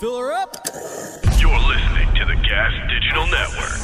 [0.00, 0.56] Fill her up.
[1.38, 3.80] You're listening to the Gas Digital Network.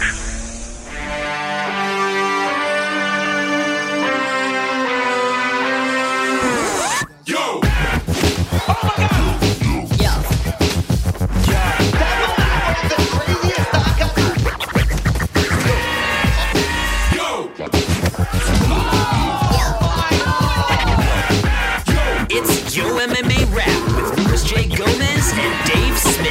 [7.26, 7.60] Yo!
[8.66, 8.94] Oh
[9.60, 9.65] Yo!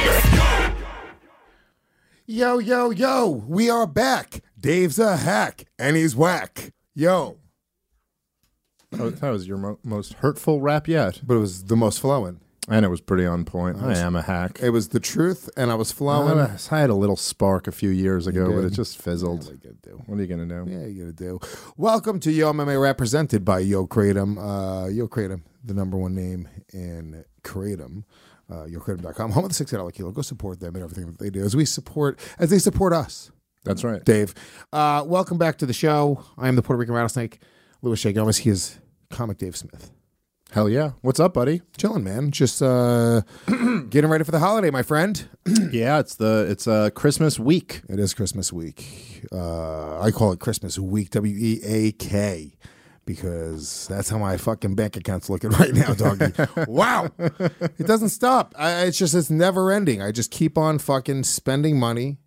[0.00, 0.74] Smith.
[2.26, 4.40] Yo, yo, yo, we are back.
[4.58, 6.72] Dave's a hack and he's whack.
[6.94, 7.38] Yo.
[8.90, 12.40] That was your mo- most hurtful rap yet, But it was the most flowing.
[12.68, 13.80] and it was pretty on point.
[13.80, 14.58] I am a hack.
[14.62, 16.36] It was the truth and I was flowing.
[16.36, 19.44] was- I had a little spark a few years ago, but it just fizzled.
[19.44, 20.02] What are you gonna do?
[20.06, 20.70] What are you gonna do?
[20.70, 21.38] Yeah, you gotta do.
[21.76, 24.36] Welcome to Yo MMA represented by Yo Kratom.
[24.38, 28.04] Uh, Yo Kratom, the number one name in Kratom.
[28.48, 30.12] Uh, YoKratom.com, home of the six dollar kilo.
[30.12, 33.30] Go support them and everything that they do as we support as they support us.
[33.64, 34.04] That's right.
[34.04, 34.34] Dave.
[34.72, 36.24] Uh, welcome back to the show.
[36.38, 37.40] I am the Puerto Rican rattlesnake,
[37.82, 38.12] Luis J.
[38.12, 38.38] Gomez.
[38.38, 38.78] He is
[39.10, 39.90] comic Dave Smith.
[40.52, 40.92] Hell yeah.
[41.00, 41.62] What's up, buddy?
[41.76, 42.30] Chilling, man.
[42.30, 43.22] Just uh,
[43.90, 45.28] getting ready for the holiday, my friend.
[45.72, 47.82] yeah, it's the it's uh, Christmas week.
[47.88, 49.24] It is Christmas week.
[49.32, 52.52] Uh, I call it Christmas week, W E A K,
[53.06, 56.32] because that's how my fucking bank account's looking right now, doggy.
[56.68, 57.08] wow.
[57.18, 58.54] It doesn't stop.
[58.58, 60.02] I, it's just, it's never ending.
[60.02, 62.18] I just keep on fucking spending money,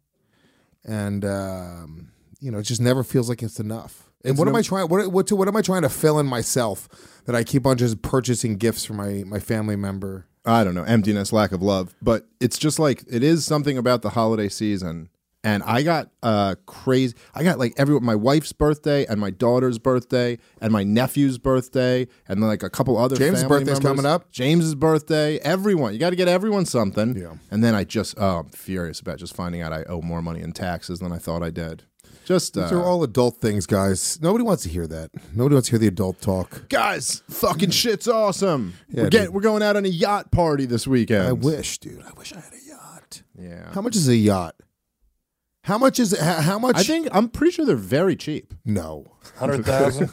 [0.83, 4.09] and, um, you know, it just never feels like it's enough.
[4.23, 4.87] And what am I trying?
[4.89, 6.89] What what, to, what am I trying to fill in myself
[7.25, 10.25] that I keep on just purchasing gifts for my my family member?
[10.45, 14.01] I don't know, emptiness, lack of love, but it's just like it is something about
[14.01, 15.09] the holiday season.
[15.43, 17.15] And I got uh crazy.
[17.33, 22.07] I got like every my wife's birthday and my daughter's birthday and my nephew's birthday
[22.27, 23.15] and then like a couple other.
[23.15, 24.03] James' birthday's members.
[24.03, 24.31] coming up.
[24.31, 25.37] James's birthday.
[25.39, 27.15] Everyone, you got to get everyone something.
[27.15, 27.35] Yeah.
[27.51, 30.41] And then I just oh, I'm furious about just finding out I owe more money
[30.41, 31.83] in taxes than I thought I did.
[32.25, 34.19] Just uh, These are all adult things, guys.
[34.21, 35.09] Nobody wants to hear that.
[35.33, 36.69] Nobody wants to hear the adult talk.
[36.69, 38.73] guys, fucking shit's awesome.
[38.89, 41.23] Yeah, we're, get, we're going out on a yacht party this weekend.
[41.27, 42.03] I wish, dude.
[42.03, 43.23] I wish I had a yacht.
[43.35, 43.71] Yeah.
[43.73, 44.53] How much is a yacht?
[45.69, 46.19] How much is it?
[46.19, 46.77] How, how much?
[46.77, 48.55] I think I'm pretty sure they're very cheap.
[48.65, 49.05] no.
[49.37, 50.09] Hundred thousand.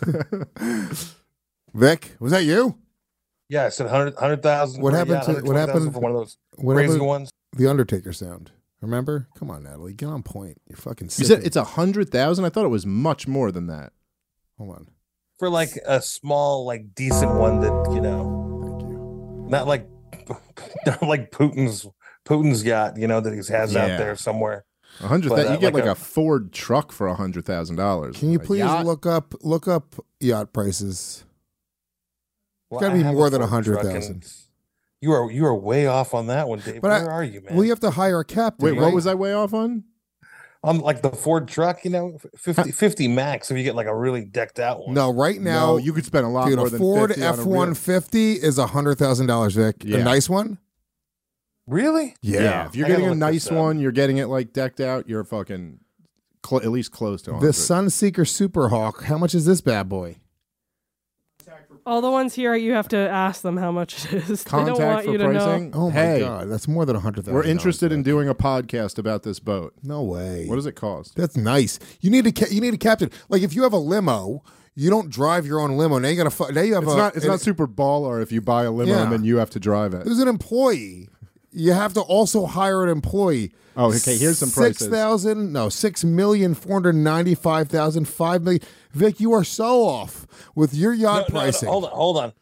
[1.75, 2.77] Vic, was that you?
[3.49, 4.83] yeah, I said hundred hundred thousand.
[4.83, 7.31] What happened to- what happened- for one of those What crazy happened- ones?
[7.57, 8.51] The Undertaker sound.
[8.83, 9.29] Remember?
[9.39, 10.61] Come on, Natalie, get on point.
[10.69, 11.07] You're fucking.
[11.07, 12.45] You Sick said it's a hundred thousand.
[12.45, 13.93] I thought it was much more than that.
[14.59, 14.89] Hold on.
[15.39, 19.47] For like a small, like decent one that you know, Thank you.
[19.49, 19.89] not like
[20.87, 21.87] not like Putin's
[22.27, 23.83] Putin's yacht, you know, that he has Yeah.
[23.85, 24.65] out there somewhere.
[25.01, 25.29] A hundred.
[25.31, 27.77] But, thou- uh, you get like like a, a- Ford truck for a hundred thousand
[27.77, 28.17] dollars.
[28.19, 28.87] Can you please yacht?
[28.87, 31.25] look up look up yacht prices?
[32.71, 34.13] Well, Gotta I be have more than Ford truck 100,000.
[34.15, 34.33] and
[35.01, 36.81] You are you are way off on that one, Dave.
[36.81, 37.55] But I- Where are you, man?
[37.55, 38.65] Well, you have to hire a captain.
[38.65, 39.85] Wait, what was I way off on?
[40.65, 43.95] on like the Ford truck, you know, 50, 50 max if you get like a
[43.95, 44.95] really decked out one.
[44.95, 47.23] No, right now, no, you could spend a lot dude, more a than Ford 50
[47.23, 49.77] on a F real- one fifty is a hundred thousand dollars, Vic.
[49.85, 49.99] Yeah.
[49.99, 50.59] A nice one.
[51.67, 52.15] Really?
[52.23, 52.67] Yeah.
[52.67, 55.09] if you're I getting a nice one, you're getting it like decked out.
[55.09, 55.81] You're fucking
[56.47, 57.53] cl- at least close to The 100.
[57.53, 59.05] Sunseeker Superhawk.
[59.05, 60.17] How much is this bad boy?
[61.85, 64.43] All the ones here, you have to ask them how much it is.
[64.45, 65.45] they don't Contact want for you to know.
[65.45, 65.71] pricing.
[65.73, 67.35] Oh my hey, god, that's more than a hundred thousand.
[67.35, 69.73] we're interested in doing a podcast about this boat.
[69.85, 70.47] No way.
[70.49, 71.15] What does it cost?
[71.15, 71.79] That's nice.
[72.01, 73.11] You need a ca- you need a captain.
[73.29, 74.43] Like if you have a limo,
[74.75, 75.99] you don't drive your own limo.
[75.99, 76.53] Now you got to.
[76.53, 76.97] Now you have It's a.
[76.97, 77.15] not.
[77.15, 79.03] It's an- not super baller if you buy a limo Yeah.
[79.05, 80.05] and then you have to drive it.
[80.05, 81.09] There's an employee.
[81.59, 83.53] You have to also hire an employee.
[83.79, 84.89] Oh, okay, here's some Six prices.
[84.89, 88.63] thousand, no, six million four hundred ninety-five thousand, five million.
[88.93, 91.69] Vic, you are so off with your No, yacht no, no, pricing.
[91.69, 92.33] hold on, hold on.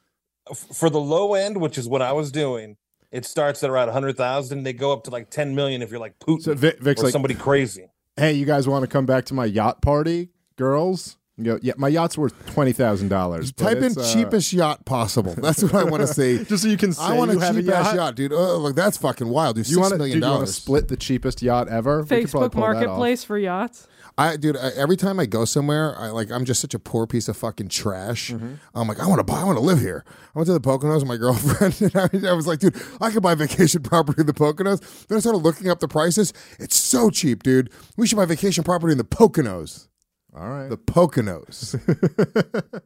[0.74, 2.76] For the low end, which is what I was doing,
[3.10, 4.64] it starts at around hundred thousand.
[4.64, 7.04] They go up to like ten million if you're like Putin So Vic, Vic's or
[7.04, 7.88] like, somebody crazy.
[8.16, 11.16] hey, you guys want to come back to my yacht party, girls?
[11.36, 13.52] You go, yeah, my yacht's worth twenty thousand dollars.
[13.52, 15.34] Type in cheapest yacht possible.
[15.36, 16.44] That's what I want to see.
[16.44, 17.96] just so you can say I want a you have cheap a ass yacht.
[17.96, 18.32] yacht, dude.
[18.32, 19.66] Oh, look, that's fucking wild, dude.
[19.66, 20.54] You Six want to million want to dollars.
[20.54, 22.02] split the cheapest yacht ever?
[22.02, 22.74] We Facebook pull that off.
[22.76, 23.88] Marketplace for yachts.
[24.16, 27.04] I, dude, I, every time I go somewhere, I like I'm just such a poor
[27.04, 28.30] piece of fucking trash.
[28.30, 28.54] Mm-hmm.
[28.72, 30.04] I'm like, I want to buy, I want to live here.
[30.36, 33.10] I went to the Poconos with my girlfriend, and I, I was like, dude, I
[33.10, 35.08] could buy vacation property in the Poconos.
[35.08, 36.32] Then I started looking up the prices.
[36.60, 37.70] It's so cheap, dude.
[37.96, 39.88] We should buy vacation property in the Poconos.
[40.36, 40.68] All right.
[40.68, 41.74] The Poconos.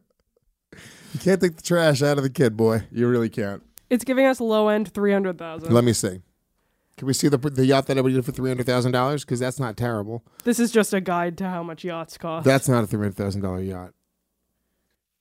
[1.13, 2.83] you can't take the trash out of the kid, boy.
[2.91, 3.63] you really can't.
[3.89, 5.73] It's giving us low end three hundred thousand.
[5.73, 6.21] Let me see.
[6.97, 9.25] Can we see the the yacht that I would get for three hundred thousand dollars?
[9.25, 10.23] Because that's not terrible.
[10.43, 12.45] This is just a guide to how much yachts cost.
[12.45, 13.93] That's not a three hundred thousand dollar yacht.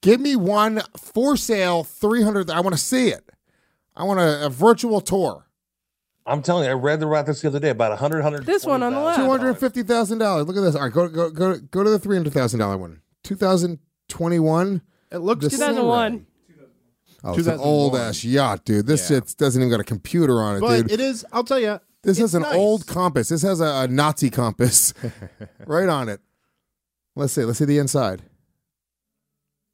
[0.03, 2.51] Give me one for sale, three hundred.
[2.51, 3.31] I want to see it.
[3.97, 5.47] I want a, a virtual tour.
[6.29, 7.71] I'm telling you, I read about this the other day.
[7.71, 8.45] About 100, 100.
[8.47, 9.19] This one on the left.
[9.19, 10.47] Two hundred fifty thousand dollars.
[10.47, 10.75] Look at this.
[10.75, 13.01] All right, go go go go to the three hundred thousand dollar one.
[13.25, 13.79] Two thousand
[14.09, 14.83] twenty one.
[15.11, 16.27] It looks 2001.
[17.25, 18.87] Oh, it's an old ass yacht, dude.
[18.87, 19.17] This Yeah.
[19.21, 20.93] shit doesn't even got a computer on it, but dude.
[20.93, 21.25] it is.
[21.33, 22.55] I'll tell you, this it's has an nice.
[22.55, 23.31] old compass.
[23.31, 24.93] This has a, a Nazi compass
[25.67, 26.21] right on it.
[27.17, 27.45] Let's see.
[27.45, 28.23] Let's see the inside.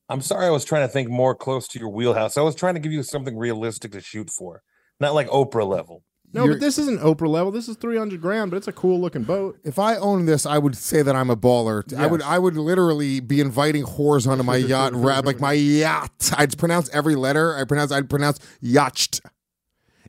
[0.08, 2.36] I'm sorry, I was trying to think more close to your wheelhouse.
[2.38, 4.62] I was trying to give you something realistic to shoot for,
[5.00, 6.02] not like Oprah level.
[6.34, 7.50] No, but this isn't Oprah level.
[7.52, 9.58] This is three hundred grand, but it's a cool looking boat.
[9.64, 11.96] If I owned this, I would say that I'm a baller.
[11.96, 14.92] I would I would literally be inviting whores onto my yacht,
[15.24, 16.32] like my yacht.
[16.36, 17.56] I'd pronounce every letter.
[17.56, 19.20] I pronounce I'd pronounce yacht.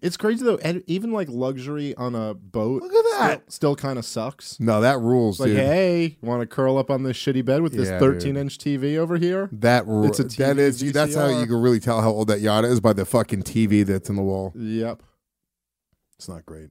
[0.02, 0.58] It's crazy though.
[0.58, 3.40] And even like luxury on a boat, Look at that.
[3.52, 4.60] still, still kind of sucks.
[4.60, 5.58] No, that rules, Like, dude.
[5.58, 8.98] hey, want to curl up on this shitty bed with this Yeah, 13 inch TV
[8.98, 9.50] over here?
[9.52, 12.40] That ru- It's a TV is that's how you can really tell how old that
[12.42, 14.52] yacht is by the fucking TV that's in the wall.
[14.56, 15.02] Yep.
[16.18, 16.70] It's not great.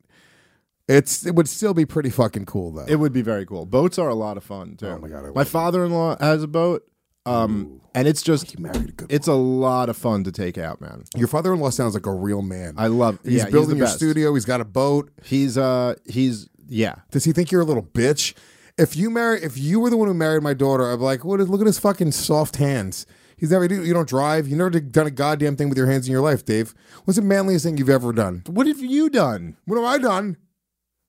[0.87, 2.85] It's it would still be pretty fucking cool though.
[2.87, 3.65] It would be very cool.
[3.65, 4.89] Boats are a lot of fun too.
[4.89, 6.87] Oh my God, I My love father in law has a boat,
[7.25, 9.11] um, and it's just married a good.
[9.13, 11.05] it's a lot of fun to take out, man.
[11.17, 12.75] Your father-in-law sounds like a real man.
[12.77, 13.19] I love.
[13.25, 13.97] he's yeah, building the your best.
[13.97, 14.35] studio.
[14.35, 15.11] He's got a boat.
[15.25, 16.97] He's uh he's yeah.
[17.11, 18.35] Does he think you're a little bitch?
[18.77, 21.25] If you marry, if you were the one who married my daughter, I'd be like,
[21.25, 21.41] what?
[21.41, 23.07] Is, look at his fucking soft hands.
[23.37, 23.67] He's never.
[23.67, 24.49] You don't drive.
[24.49, 26.75] You never done a goddamn thing with your hands in your life, Dave.
[27.05, 28.43] What's the manliest thing you've ever done?
[28.47, 29.57] What have you done?
[29.65, 30.37] What have I done?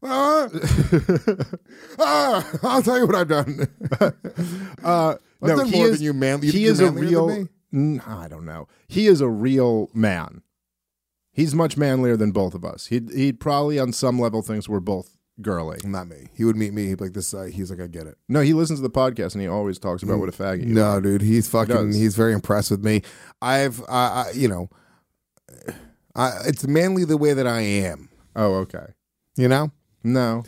[0.03, 0.49] Ah,
[1.99, 3.67] Ah, I'll tell you what I've done.
[4.83, 6.51] Uh, I've no, done he more is, than you.
[6.51, 7.47] He is a real.
[7.73, 8.67] I don't know.
[8.87, 10.43] He is a real man.
[11.31, 12.87] He's much manlier than both of us.
[12.87, 15.77] He'd he'd probably on some level thinks we're both girly.
[15.83, 16.27] Not me.
[16.33, 16.87] He would meet me.
[16.87, 17.33] He'd be like this.
[17.33, 18.17] Uh, he's like, I get it.
[18.29, 20.65] No, he listens to the podcast and he always talks about what a faggot.
[20.65, 21.75] No, dude, he's fucking.
[21.75, 21.95] does.
[21.95, 23.01] he's very impressed with me.
[23.41, 24.69] I've, I, I you know,
[26.15, 28.09] I, it's manly the way that I am.
[28.35, 28.87] Oh, okay.
[29.37, 29.71] You know,
[30.03, 30.43] No,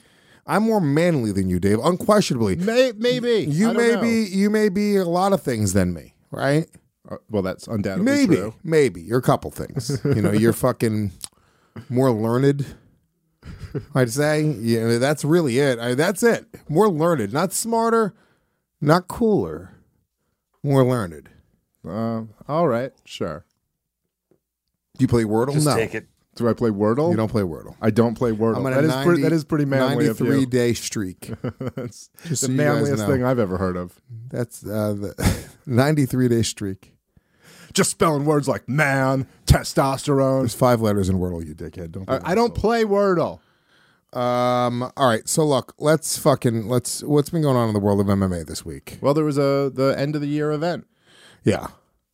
[0.45, 1.80] I'm more manly than you, Dave.
[1.80, 4.01] Unquestionably, May, maybe you I don't may know.
[4.01, 4.24] be.
[4.31, 6.68] You may be a lot of things than me, right?
[7.10, 8.54] Uh, well, that's undoubtedly Maybe, true.
[8.63, 10.00] maybe you're a couple things.
[10.06, 11.12] you know, you're fucking
[11.89, 12.66] more learned.
[13.96, 15.80] I'd say, yeah, that's really it.
[15.80, 16.46] I, that's it.
[16.70, 18.14] More learned, not smarter,
[18.82, 19.74] not cooler.
[20.64, 21.30] More learned.
[21.88, 23.46] Uh, all right, sure.
[24.98, 25.54] Do you play Wordle?
[25.54, 26.08] Just no, take it.
[26.36, 27.10] Do I play Wordle?
[27.12, 27.76] you don't play Wordle.
[27.82, 28.58] I don't play Wordle.
[28.58, 29.22] I'm on a That is 90 pretty.
[29.24, 30.46] That is pretty manly of 93 you.
[30.48, 31.32] day streak.
[31.76, 34.00] That's Just the so manliest thing I've ever heard of.
[34.30, 36.97] That's uh, the 93 day streak.
[37.77, 40.41] Just spelling words like man, testosterone.
[40.41, 41.91] There's five letters in Wordle, you dickhead.
[41.91, 42.09] Don't.
[42.09, 43.39] I, I don't play Wordle.
[44.13, 44.81] Um.
[44.97, 45.29] All right.
[45.29, 47.03] So look, let's fucking let's.
[47.03, 48.97] What's been going on in the world of MMA this week?
[49.00, 50.88] Well, there was a the end of the year event.
[51.44, 51.68] Yeah,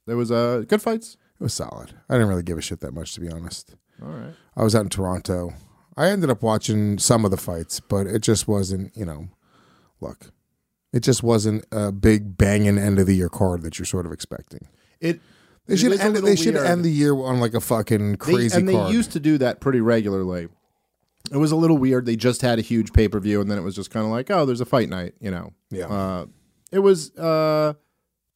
[0.06, 1.15] There was a good fights.
[1.39, 1.94] it was solid.
[2.10, 3.74] I didn't really give a shit that much, to be honest.
[4.01, 4.33] All right.
[4.57, 5.54] I was out in Toronto.
[5.95, 8.92] I ended up watching some of the fights, but it just wasn't.
[8.98, 9.30] You know,
[10.01, 10.31] look,
[10.92, 14.12] it just wasn't a big banging end of the year card that you're sort of
[14.12, 14.68] expecting.
[15.00, 15.21] It
[15.68, 16.15] They should end.
[16.18, 16.68] They should weird.
[16.68, 19.60] end the year on like a fucking They- crazy and they used to do that
[19.62, 20.50] pretty regularly.
[21.31, 22.06] It was a little weird.
[22.06, 24.12] They just had a huge pay per view, and then it was just kind of
[24.12, 25.54] like, oh, there's a fight night, you know.
[25.71, 25.88] Yeah.
[25.88, 26.25] Uh,
[26.71, 27.15] it was.
[27.18, 27.74] Uh,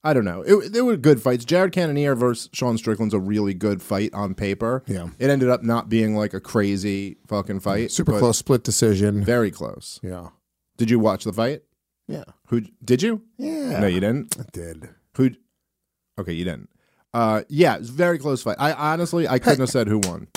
[0.03, 0.41] I don't know.
[0.41, 1.43] It, they were good fights.
[1.43, 4.83] Jared Cannonier versus Sean Strickland's a really good fight on paper.
[4.87, 5.09] Yeah.
[5.19, 7.91] It ended up not being like a crazy fucking fight.
[7.91, 9.21] Super close split decision.
[9.21, 9.99] Very close.
[10.01, 10.29] Yeah.
[10.77, 11.63] Did you watch the fight?
[12.07, 12.23] Yeah.
[12.47, 13.23] Who did you?
[13.37, 13.81] Yeah.
[13.81, 14.37] No, you didn't.
[14.39, 14.89] I did.
[15.17, 15.31] Who?
[16.17, 16.69] Okay, you didn't.
[17.13, 18.57] Uh, yeah, it's very close fight.
[18.59, 20.27] I honestly, I couldn't have said who won.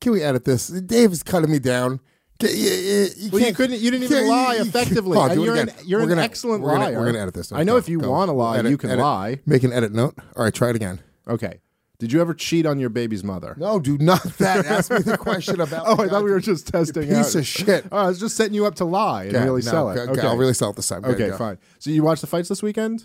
[0.00, 0.68] Can we edit this?
[0.68, 2.00] Dave is cutting me down.
[2.42, 3.80] You- you- you Well, you couldn't.
[3.80, 5.18] You didn't even lie effectively.
[5.18, 6.98] Oh, it you're an, you're an gonna- excellent we're gonna- liar.
[6.98, 7.52] we're gonna edit this.
[7.52, 9.02] I know Go, if you want to lie, Edit, you can edit.
[9.04, 9.40] lie.
[9.44, 10.14] Make an edit note.
[10.36, 11.00] All right, try it again.
[11.28, 11.60] Okay.
[11.98, 13.54] Did you ever cheat on your baby's mother?
[13.58, 14.64] No, do not that.
[14.64, 15.84] Ask me the question about.
[15.86, 17.34] Oh, I thought we were just testing piece out.
[17.34, 17.84] of shit.
[17.92, 19.98] Oh, I was just setting you up to lie and Okay, really no, sell it.
[19.98, 21.04] okay, Okay, I'll really sell it this time.
[21.04, 21.58] Okay, Okay, fine.
[21.78, 23.04] So you watched the fights this weekend?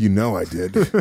[0.00, 0.74] You know I did.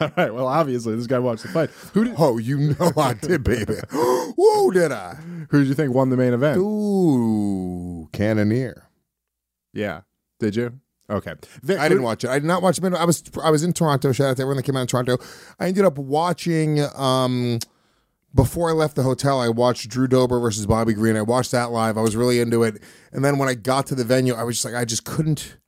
[0.00, 0.32] All right.
[0.32, 1.68] Well, obviously this guy watched the fight.
[1.92, 2.14] Who did?
[2.16, 3.74] oh, you know I did, baby.
[3.90, 5.16] Who did I?
[5.50, 6.56] Who did you think won the main event?
[6.56, 8.88] Ooh, Cannonier.
[9.74, 10.00] Yeah.
[10.40, 10.80] Did you?
[11.10, 11.34] Okay.
[11.62, 12.30] Vic, I didn't watch it.
[12.30, 12.84] I did not watch it.
[12.94, 14.12] I was I was in Toronto.
[14.12, 15.18] Shout out to everyone that came out in Toronto.
[15.60, 17.58] I ended up watching um
[18.34, 21.16] before I left the hotel, I watched Drew Dober versus Bobby Green.
[21.16, 21.98] I watched that live.
[21.98, 22.82] I was really into it.
[23.12, 25.58] And then when I got to the venue, I was just like, I just couldn't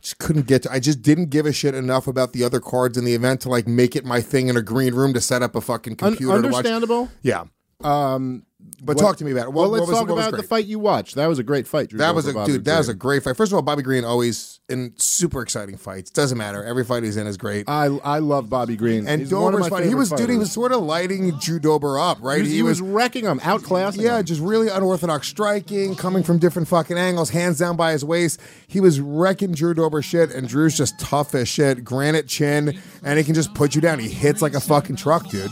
[0.00, 2.96] just couldn't get to I just didn't give a shit enough about the other cards
[2.96, 5.42] in the event to like make it my thing in a green room to set
[5.42, 6.56] up a fucking Un- computer to watch.
[6.66, 7.08] understandable.
[7.22, 7.44] Yeah.
[7.82, 8.44] Um,
[8.82, 9.52] But What- talk to me about it.
[9.52, 11.14] What, well, let's what was, talk about the fight you watched.
[11.14, 11.90] That was a great fight.
[11.90, 12.64] Drew That was a Bobby dude.
[12.64, 13.36] That was a great fight.
[13.36, 16.10] First of all, Bobby Green always in super exciting fights.
[16.10, 16.64] Doesn't matter.
[16.64, 17.68] Every fight he's in is great.
[17.68, 19.06] I I love Bobby Green.
[19.06, 19.88] and He's Dober's fighting.
[19.88, 20.28] He was dude.
[20.28, 22.38] He was sort of lighting Drew Dober up, right?
[22.38, 24.24] He was, he was wrecking him, outclassing Yeah, him.
[24.24, 28.40] just really unorthodox striking, coming from different fucking angles, hands down by his waist.
[28.66, 33.18] He was wrecking Drew Dober shit, and Drew's just tough as shit, granite chin, and
[33.18, 34.00] he can just put you down.
[34.00, 35.50] He hits like a fucking truck, dude.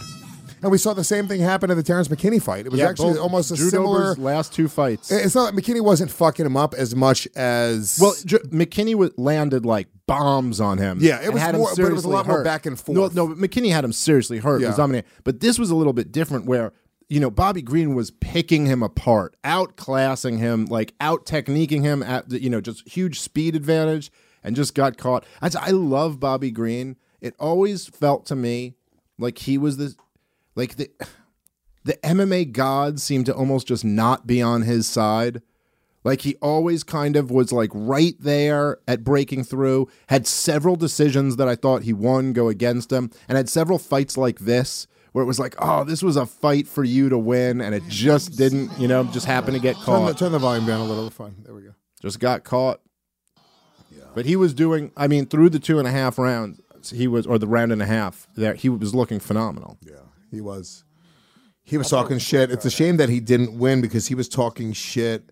[0.62, 2.66] And we saw the same thing happen in the Terrence McKinney fight.
[2.66, 4.00] It was Yeah, actually almost a Drew similar.
[4.14, 5.10] Dober's last two fights.
[5.12, 9.66] It's not like McKinney wasn't fucking him up as much as Well, J- McKinney landed
[9.66, 10.98] like bombs on him.
[11.00, 13.14] Yeah, it was more- but it was a lot more back and forth.
[13.14, 14.60] no, but McKinney had him seriously hurt.
[14.62, 14.68] Yeah.
[14.68, 15.08] Was dominating.
[15.24, 16.72] But this was a little bit different, where
[17.08, 22.28] you know Bobby Green was picking him apart, outclassing him, like out techniquing him at
[22.28, 24.10] the, you know just huge speed advantage,
[24.42, 25.24] and just got caught.
[25.42, 26.96] I, I love Bobby Green.
[27.20, 28.74] It always felt to me
[29.18, 29.94] like he was the
[30.56, 30.90] like the
[31.84, 35.40] the MMA gods seemed to almost just not be on his side.
[36.02, 41.36] Like he always kind of was like right there at breaking through, had several decisions
[41.36, 45.22] that I thought he won go against him, and had several fights like this where
[45.22, 48.36] it was like, oh, this was a fight for you to win, and it just
[48.36, 50.18] didn't, you know, just happened to get Turn the, caught.
[50.18, 51.08] turn the volume down a little.
[51.08, 51.36] Fine.
[51.42, 51.74] There we go.
[52.02, 52.80] Just got caught.
[53.90, 54.04] Yeah.
[54.14, 56.60] But he was doing, I mean, through the two and a half rounds,
[56.90, 59.78] he was, or the round and a half, there he was looking phenomenal.
[59.80, 59.94] Yeah,
[60.36, 60.84] he was.
[61.64, 62.52] He was talking shit.
[62.52, 65.30] It's a shame that he didn't win because he was talking shit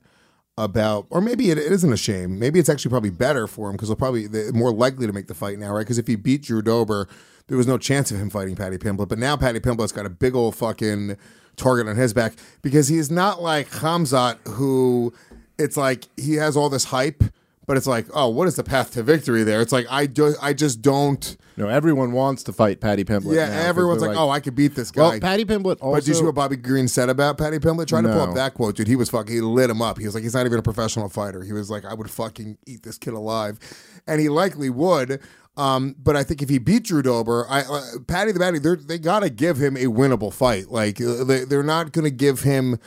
[0.58, 2.38] about, or maybe it, it isn't a shame.
[2.38, 5.28] Maybe it's actually probably better for him because he'll probably they're more likely to make
[5.28, 5.80] the fight now, right?
[5.82, 7.08] Because if he beat Drew Dober,
[7.46, 9.08] there was no chance of him fighting Paddy Pimblett.
[9.08, 11.16] But now Paddy Pimblett's got a big old fucking
[11.56, 15.12] target on his back because he's not like Hamzat, who
[15.58, 17.22] it's like he has all this hype,
[17.66, 19.60] but it's like, oh, what is the path to victory there?
[19.60, 21.36] It's like I do, I just don't.
[21.56, 23.34] No, everyone wants to fight Paddy Pimblett.
[23.34, 25.02] Yeah, now everyone's they're like, oh, I could beat this guy.
[25.02, 25.92] Well, Paddy Pimblett also.
[25.92, 27.86] But did you see what Bobby Green said about Paddy Pimblett?
[27.86, 28.88] Try to pull up that quote, dude.
[28.88, 29.98] He was fucking, he lit him up.
[29.98, 31.42] He was like, he's not even a professional fighter.
[31.42, 33.58] He was like, I would fucking eat this kid alive.
[34.06, 35.20] And he likely would.
[35.56, 38.98] Um, but I think if he beat Drew Dober, I, uh, Paddy the they're, they
[38.98, 40.68] got to give him a winnable fight.
[40.68, 42.80] Like, uh, they, they're not going to give him,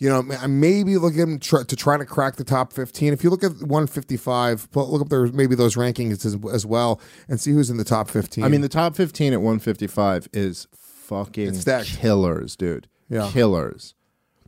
[0.00, 3.12] you know, ma- maybe look at him try, to try to crack the top 15.
[3.12, 7.38] If you look at 155, look up there, maybe those rankings as, as well and
[7.38, 8.42] see who's in the top 15.
[8.42, 12.88] I mean, the top 15 at 155 is fucking killers, dude.
[13.10, 13.30] Yeah.
[13.30, 13.94] Killers.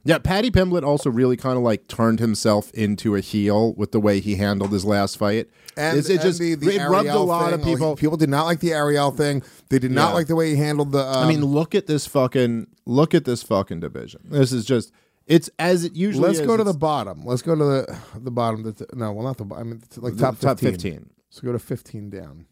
[0.04, 4.00] Yeah, Paddy Pimblett also really kind of like turned himself into a heel with the
[4.00, 5.48] way he handled his last fight.
[5.76, 7.96] And, it and just the, the it rubbed a lot of thing, oh, people.
[7.96, 9.44] People did not like the Ariel thing.
[9.68, 11.06] They did not like the way he handled the.
[11.06, 14.22] Um, I mean, look at this fucking look at this fucking division.
[14.24, 14.92] This is just
[15.26, 16.26] it's as it usually.
[16.26, 16.46] let's is.
[16.46, 17.22] go to the bottom.
[17.24, 18.62] Let's go to the the bottom.
[18.62, 19.44] The, no, well, not the.
[19.44, 20.48] bo- I mean, like the top 15.
[20.48, 21.10] top 15.
[21.30, 22.46] So go to fifteen down.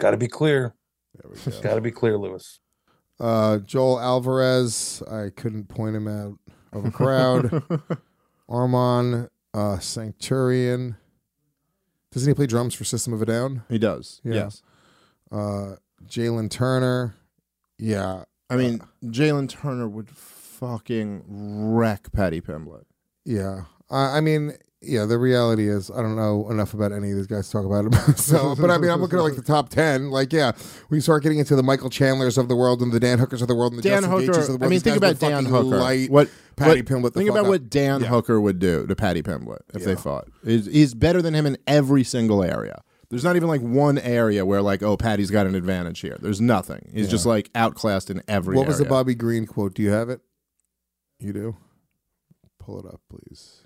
[0.00, 0.74] Got to be clear.
[1.14, 1.60] There we go.
[1.62, 2.58] Got to be clear, Luis.
[3.20, 5.02] uh, Joel Alvarez.
[5.10, 6.38] I couldn't point him out
[6.72, 7.50] of a crowd.
[8.50, 10.96] Armon uh, Sancturian.
[12.10, 13.62] Doesn't he play drums for System of a Down?
[13.68, 14.20] He does.
[14.24, 14.34] Yeah.
[14.34, 14.62] Yes.
[15.30, 17.14] Uh, Jalen Turner.
[17.78, 20.10] Yeah, I mean, Jalen Turner would
[20.66, 22.84] fucking wreck Paddy Pimblett.
[23.24, 23.62] Yeah.
[23.90, 27.26] I I mean, yeah, the reality is I don't know enough about any of these
[27.26, 28.14] guys to talk about them.
[28.16, 30.10] so, but I mean, I'm looking at like the top 10.
[30.10, 30.52] Like, yeah,
[30.90, 33.48] we start getting into the Michael Chandlers of the world and the Dan Hookers of
[33.48, 34.48] the world and the Dan Justin Gaethjes of the Hooker.
[34.50, 34.62] world.
[34.62, 35.64] I mean, These think about Dan Hooker.
[35.76, 37.46] Light what Paddy what- Pimblett Think about up.
[37.48, 38.06] what Dan Yeah.
[38.08, 40.28] Hooker would do to Paddy Pimblett if they fought.
[40.44, 42.82] He's, he's better than him in every single area.
[43.10, 46.16] There's not even like one area where like, oh, Paddy's got an advantage here.
[46.20, 46.90] There's nothing.
[46.94, 48.56] He's just like outclassed in every.
[48.56, 48.86] What was the.
[48.86, 49.74] Bobby Green quote?
[49.74, 50.20] Do you have it?
[51.22, 51.56] You do?
[52.58, 53.64] Pull it up, please.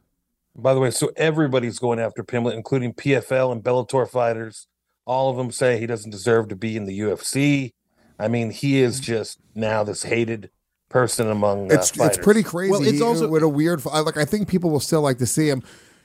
[0.55, 4.67] By the way, so everybody's going after Pimblett, including PFL and Bellator fighters.
[5.07, 7.73] All of them say he doesn't deserve to be in the UFC.
[8.19, 10.51] I mean, he is just now this hated
[10.89, 12.71] person among uh, It's it's pretty crazy.
[12.71, 13.85] Well, it's He- also- with a weird.
[13.85, 15.63] Like I think people will still like to see him.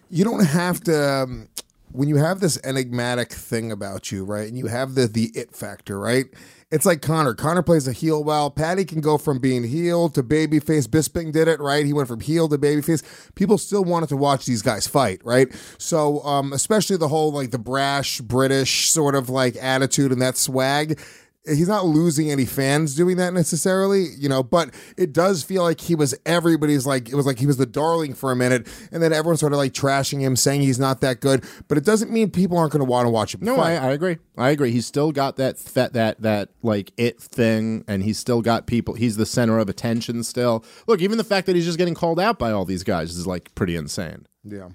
[0.09, 1.09] You don't have to.
[1.09, 1.47] Um,
[1.93, 5.55] when you have this enigmatic thing about you, right, and you have the the it
[5.55, 6.25] factor, right?
[6.71, 7.33] It's like Conor.
[7.33, 8.49] Conor plays a heel well.
[8.49, 10.87] Paddy can go from being heel to babyface.
[10.87, 11.85] Bisping did it, right?
[11.85, 13.03] He went from heel to babyface.
[13.35, 15.53] People still wanted to watch these guys fight, right?
[15.77, 20.37] So, um, especially the whole like the brash British sort of like attitude and that
[20.37, 20.97] swag
[21.45, 25.81] he's not losing any fans doing that necessarily, you know, but it does feel like
[25.81, 29.01] he was everybody's like it was like he was the darling for a minute and
[29.01, 32.29] then everyone started like trashing him saying he's not that good, but it doesn't mean
[32.29, 33.41] people aren't going to want to watch him.
[33.43, 33.57] No.
[33.57, 34.17] I, I agree.
[34.37, 34.71] I agree.
[34.71, 38.93] He's still got that that that that like it thing, and he's still got people.
[38.93, 40.63] He's the center of attention still.
[40.87, 43.27] Look, even the fact that he's just getting called out by all these guys is
[43.27, 44.25] like pretty insane.
[44.43, 44.69] yeah.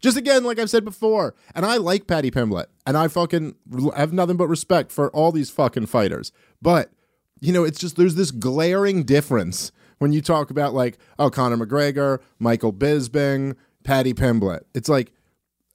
[0.00, 3.54] Just again, like I've said before, and I like Paddy Pimblett, and I fucking
[3.96, 6.32] have nothing but respect for all these fucking fighters.
[6.60, 6.90] But
[7.40, 11.56] you know, it's just there's this glaring difference when you talk about like oh Conor
[11.64, 14.62] McGregor, Michael Bisping, Paddy Pimblett.
[14.74, 15.12] It's like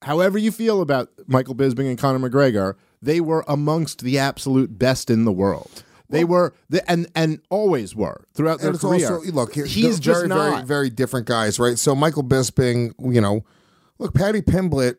[0.01, 5.09] however you feel about Michael Bisping and Conor McGregor, they were amongst the absolute best
[5.09, 5.83] in the world.
[6.11, 9.13] They were, the, and and always were throughout their and it's career.
[9.13, 10.51] also look, he's just very, not.
[10.51, 11.79] very, very different guys, right?
[11.79, 13.45] So Michael Bisping, you know,
[14.01, 14.96] look, Paddy Pimblett,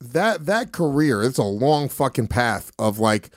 [0.00, 3.30] that that career, it's a long fucking path of like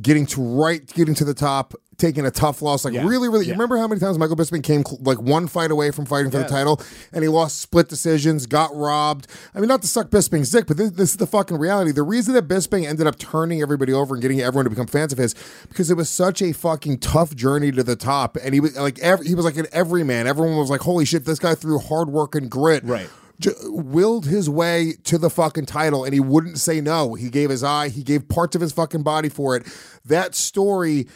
[0.00, 3.04] getting to right, getting to the top, taking a tough loss, like Yeah.
[3.04, 3.44] really, really.
[3.46, 3.54] You Yeah.
[3.54, 6.38] remember how many times Michael Bisping came cl- like one fight away from fighting for
[6.38, 6.80] the title,
[7.12, 9.26] and he lost split decisions, got robbed.
[9.56, 11.90] I mean, not to suck Bisping's dick, but this, this is the fucking reality.
[11.90, 15.10] The reason that Bisping ended up turning everybody over and getting everyone to become fans
[15.12, 15.34] of his,
[15.68, 19.00] because it was such a fucking tough journey to the top, and he was like,
[19.00, 20.28] every, he was like an everyman.
[20.28, 23.10] Everyone was like, holy shit, this guy threw hard work and grit, Right.
[23.40, 27.14] J- willed his way to the fucking title and he wouldn't say no.
[27.14, 29.66] He gave his eye, he gave parts of his fucking body for it.
[30.04, 31.06] That story,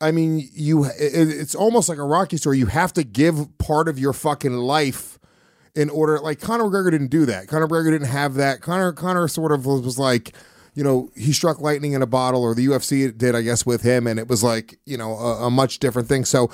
[0.00, 2.58] I mean, you it, it's almost like a Rocky story.
[2.58, 5.18] You have to give part of your fucking life
[5.74, 7.48] in order like Conor McGregor didn't do that.
[7.48, 8.60] Conor McGregor didn't have that.
[8.60, 10.34] Conor Conor sort of was, was like
[10.74, 13.82] you know, he struck lightning in a bottle, or the UFC did, I guess, with
[13.82, 16.24] him, and it was like, you know, a, a much different thing.
[16.24, 16.50] So,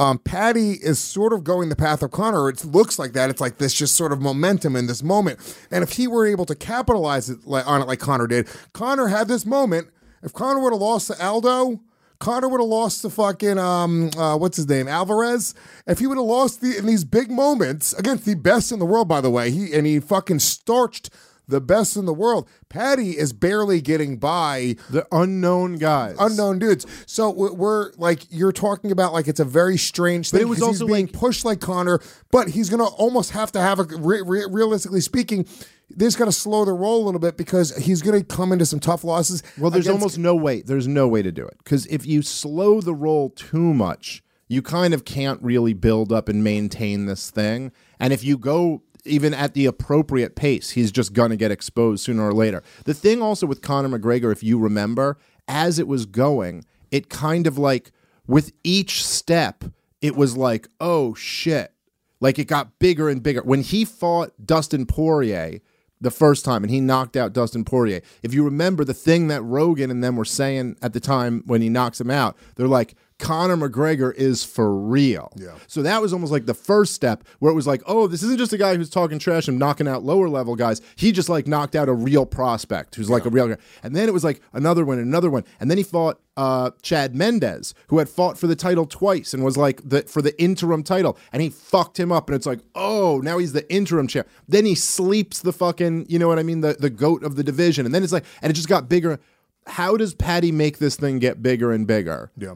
[0.00, 2.48] um, Paddy is sort of going the path of Conor.
[2.48, 3.28] It looks like that.
[3.28, 5.38] It's like this just sort of momentum in this moment.
[5.70, 9.08] And if he were able to capitalize it, like, on it like Conor did, Conor
[9.08, 9.88] had this moment.
[10.22, 11.80] If Conor would have lost to Aldo,
[12.18, 15.54] Conor would have lost to fucking um uh, what's his name Alvarez.
[15.86, 18.86] If he would have lost the, in these big moments against the best in the
[18.86, 21.10] world, by the way, he and he fucking starched
[21.50, 22.48] the best in the world.
[22.68, 26.16] Paddy is barely getting by the unknown guys.
[26.18, 26.86] unknown dudes.
[27.06, 30.38] So we're, like you're talking about like it's a very strange thing.
[30.38, 33.60] But it was also being like- pushed like Conor, but he's gonna almost have to
[33.60, 35.46] have a re- re- realistically speaking.
[35.92, 38.64] This got to slow the roll a little bit because he's going to come into
[38.64, 39.42] some tough losses.
[39.58, 40.62] Well, there's against- almost no way.
[40.62, 44.62] There's no way to do it because if you slow the roll too much, you
[44.62, 47.72] kind of can't really build up and maintain this thing.
[47.98, 52.26] And if you go even at the appropriate pace, he's just gonna get exposed sooner
[52.26, 52.62] or later.
[52.84, 57.46] The thing also with Conor McGregor, if you remember, as it was going, it kind
[57.46, 57.92] of like
[58.26, 59.64] with each step,
[60.00, 61.72] it was like, oh shit.
[62.20, 63.42] Like it got bigger and bigger.
[63.42, 65.60] When he fought Dustin Poirier,
[66.00, 68.00] the first time and he knocked out Dustin Poirier.
[68.22, 71.60] If you remember the thing that Rogan and them were saying at the time when
[71.60, 75.32] he knocks him out, they're like, Conor McGregor is for real.
[75.36, 75.54] Yeah.
[75.66, 78.38] So that was almost like the first step where it was like, oh, this isn't
[78.38, 80.80] just a guy who's talking trash and knocking out lower level guys.
[80.96, 83.58] He just like knocked out a real prospect who's like a real guy.
[83.82, 85.44] And then it was like another one, another one.
[85.60, 89.44] And then he fought uh, Chad Mendes, who had fought for the title twice and
[89.44, 92.28] was like the for the interim title, and he fucked him up.
[92.28, 94.26] And it's like, oh, now he's the interim champ.
[94.48, 97.44] Then he sleeps the fucking, you know what I mean, the the goat of the
[97.44, 97.84] division.
[97.84, 99.20] And then it's like, and it just got bigger.
[99.66, 102.30] How does Paddy make this thing get bigger and bigger?
[102.38, 102.54] Yeah.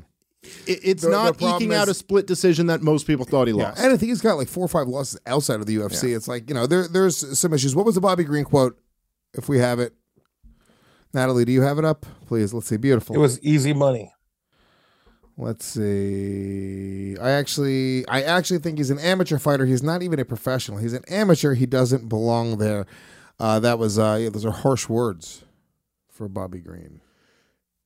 [0.66, 3.48] It, it's The- the not problem eking out a split decision that most people thought
[3.48, 3.82] he Yeah, lost.
[3.82, 6.14] and I think he's got like four or five losses outside of the UFC.
[6.14, 7.74] It's like you know there there's some issues.
[7.76, 8.78] What was the Bobby Green quote?
[9.34, 9.94] If we have it,
[11.12, 12.06] Natalie, do you have it up?
[12.26, 12.76] Please, let's see.
[12.76, 13.16] Beautiful.
[13.16, 14.12] It was easy money.
[15.36, 17.16] Let's see.
[17.20, 19.66] I actually, I actually think he's an amateur fighter.
[19.66, 20.78] He's not even a professional.
[20.78, 21.54] He's an amateur.
[21.54, 22.86] He doesn't belong there.
[23.40, 25.42] Uh, that was, uh, yeah, those are harsh words
[26.08, 27.00] for Bobby Green.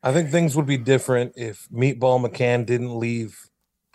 [0.02, 3.38] I think things would be different if Meatball McCann didn't leave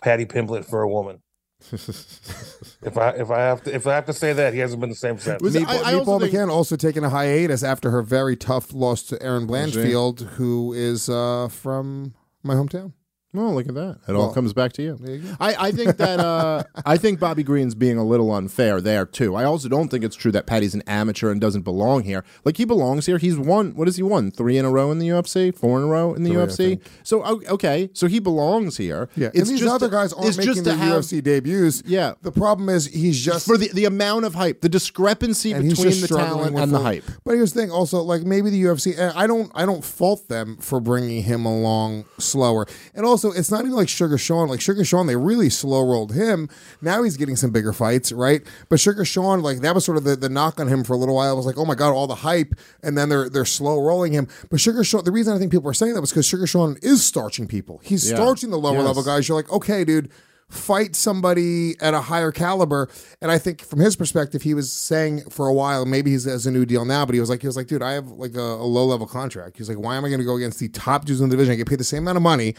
[0.02, 1.22] Paddy Pimblett for a woman.
[1.72, 4.90] if I if I have to if I have to say that, he hasn't been
[4.90, 5.40] the same since.
[5.40, 8.36] Was- Meatball, I- I also Meatball think- McCann also taking a hiatus after her very
[8.36, 12.92] tough loss to Erin Blanchfield, who is uh, from my hometown.
[13.36, 13.98] Oh, look at that.
[14.06, 14.98] It Well, all comes back to you.
[15.04, 15.22] you.
[15.40, 19.34] I, I think that uh, I think Bobby Green's being a little unfair there too.
[19.34, 22.24] I also don't think it's true that Paddy's an amateur and doesn't belong here.
[22.44, 23.18] Like he belongs here.
[23.18, 24.30] He's won what has he won?
[24.30, 26.80] Three in a row in the UFC, four in a row in the Three, UFC.
[27.02, 29.08] So okay, so he belongs here.
[29.16, 31.82] Yeah, it's and these just other guys aren't making their have, UFC debuts.
[31.86, 32.14] Yeah.
[32.22, 36.08] the problem is he's just for the, the amount of hype, the discrepancy between the
[36.08, 37.04] talent and the hype.
[37.24, 40.56] But here's the thing, also, like maybe the UFC, I don't, I don't fault them
[40.58, 42.66] for bringing him along slower.
[42.94, 44.48] And also, it's not even like Sugar Sean.
[44.48, 46.48] Like Sugar Sean, they really slow rolled him.
[46.80, 48.42] Now he's getting some bigger fights, right?
[48.68, 50.96] But Sugar Sean, like that was sort of the, the knock on him for a
[50.96, 51.32] little while.
[51.32, 54.12] It was like, oh my god, all the hype, and then they're they're slow rolling
[54.12, 54.28] him.
[54.50, 56.76] But Sugar Sean, the reason I think people are saying that was because Sugar Sean
[56.82, 57.80] is starching people.
[57.84, 58.16] He's Yeah.
[58.16, 58.84] starching the lower Yes.
[58.86, 59.28] level guys.
[59.28, 60.10] You're like, okay, dude
[60.50, 62.88] fight somebody at a higher caliber.
[63.22, 66.46] And I think from his perspective, he was saying for a while, maybe he's as
[66.46, 68.34] a new deal now, but he was like, he was like, dude, I have like
[68.36, 69.56] a, a low level contract.
[69.56, 71.54] He's like, why am I going to go against the top dudes in the division?
[71.54, 72.54] I get paid the same amount of money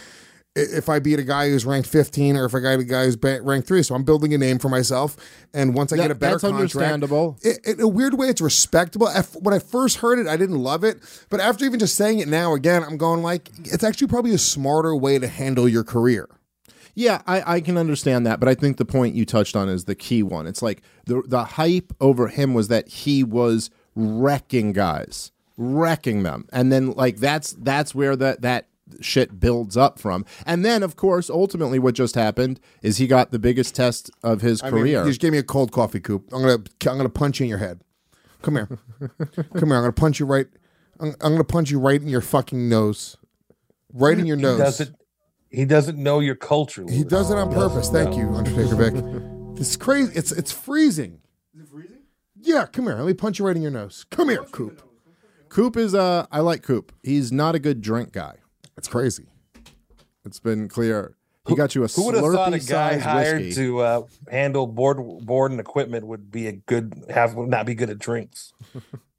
[0.55, 3.17] if I beat a guy who's ranked 15 or if I got a guy who's
[3.21, 3.83] ranked three.
[3.83, 5.17] So I'm building a name for myself.
[5.53, 7.37] And once I That- get a better that's contract, understandable.
[7.41, 9.09] it, in a weird way, it's respectable.
[9.41, 12.27] When I first heard it, I didn't love it, but after even just saying it
[12.29, 16.29] now again, I'm going like, it's actually probably a smarter way to handle your career.
[16.97, 19.83] Yeah, I, I can understand that, but I think the point you touched on is
[19.83, 20.47] the key one.
[20.47, 26.47] It's like the the hype over him was that he was wrecking guys, wrecking them,
[26.53, 28.67] and then like that's that's where that that
[29.02, 30.26] shit builds up from.
[30.45, 34.41] And then, of course, ultimately, what just happened is he got the biggest test of
[34.41, 35.02] his I mean, career.
[35.02, 36.30] you just gave me a cold coffee, Coop.
[36.32, 36.54] I'm gonna
[36.89, 37.82] I'm gonna punch you in your head.
[38.41, 38.67] Come here,
[39.00, 39.60] come here.
[39.60, 40.48] I'm gonna punch you right.
[41.00, 43.17] I'm, I'm gonna punch you right in your fucking nose,
[43.93, 44.60] right in your He nose.
[44.60, 44.95] doesn't.
[45.50, 46.86] He doesn't know your culture.
[46.89, 47.89] He does it on purpose.
[47.89, 49.56] Thank you, Undertaker Vic.
[49.56, 50.12] This is crazy.
[50.13, 51.19] It's it's freezing.
[51.56, 52.00] Is it freezing?
[52.39, 52.65] Yeah.
[52.65, 52.95] Come here.
[52.95, 54.06] Let me punch you right in your nose.
[54.12, 54.82] Come here, Coop.
[55.50, 56.91] Coop is uh, I like Coop.
[57.04, 58.36] He's not a good drink guy.
[58.86, 59.26] It's crazy.
[60.26, 61.15] It's been clear.
[61.48, 63.63] He got you a Who would have thought a guy hired whiskey.
[63.63, 67.74] to uh, handle board board and equipment would be a good have would not be
[67.74, 68.54] good at drinks?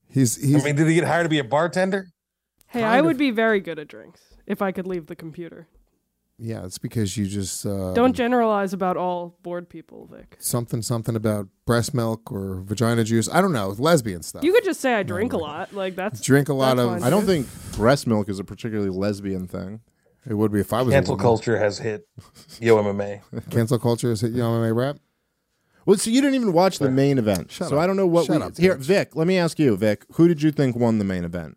[0.09, 0.63] He's he's.
[0.63, 2.13] I mean, did he get hired to be a bartender?
[2.69, 5.67] Hey, I would be very good at drinks if I could leave the computer.
[6.39, 10.37] Yeah, it's because you just uh, Don't generalize about all bored people, Vic.
[10.39, 13.29] something something about breast milk or vagina juice.
[13.33, 14.45] I don't know lesbian stuff.
[14.45, 15.73] You could just say I drink a lot.
[15.73, 17.45] Like that's Drink a lot of- I don't too.
[17.45, 19.81] think breast milk is a particularly lesbian thing.
[20.29, 21.23] it would be if I was a Cancel woman.
[21.25, 22.07] culture has hit
[22.61, 23.23] Yo MMA.
[23.51, 24.99] Cancel culture has hit Yo MMA rap?
[25.87, 27.83] Well, so you didn't even watch the main event, Shut so up.
[27.83, 28.75] I don't know what Shut we up, here.
[28.77, 28.81] bitch.
[28.81, 31.57] Vic, let me ask you, Vic, who did you think won the main event?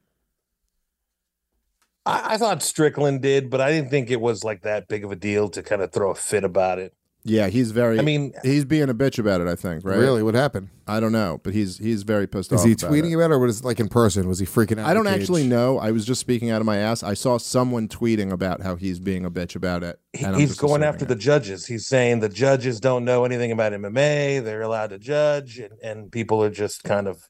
[2.09, 5.11] I, I thought Strickland did, but I didn't think it was like that big of
[5.11, 6.93] a deal to kind of throw a fit about it.
[7.25, 7.99] Yeah, he's very.
[7.99, 9.47] I mean- uh he's being a bitch about it.
[9.47, 9.97] I think, right?
[9.97, 10.23] Really?
[10.23, 10.69] What happened?
[10.87, 12.59] I don't know, but he's he's very pissed off.
[12.59, 12.67] Is off.
[12.67, 13.15] he about tweeting it.
[13.15, 14.27] about it, or was it like in person?
[14.29, 14.85] Was he freaking out?
[14.87, 15.21] I in don't the cage?
[15.23, 15.77] actually know.
[15.77, 17.03] I was just speaking out of my ass.
[17.03, 19.99] I saw someone tweeting about how he's being a bitch about it.
[20.13, 21.65] He- and I'm he's just going assuming after the judges.
[21.67, 24.41] He's saying the judges don't know anything about MMA.
[24.43, 27.27] They're allowed to judge, and, and people are just kind of.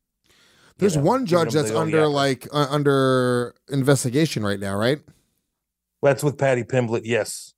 [0.79, 2.13] You There's know, one judge that's under yakka.
[2.13, 4.99] like uh, under investigation right now, right?
[6.01, 7.01] That's with Paddy Pimblett.
[7.03, 7.53] Yes,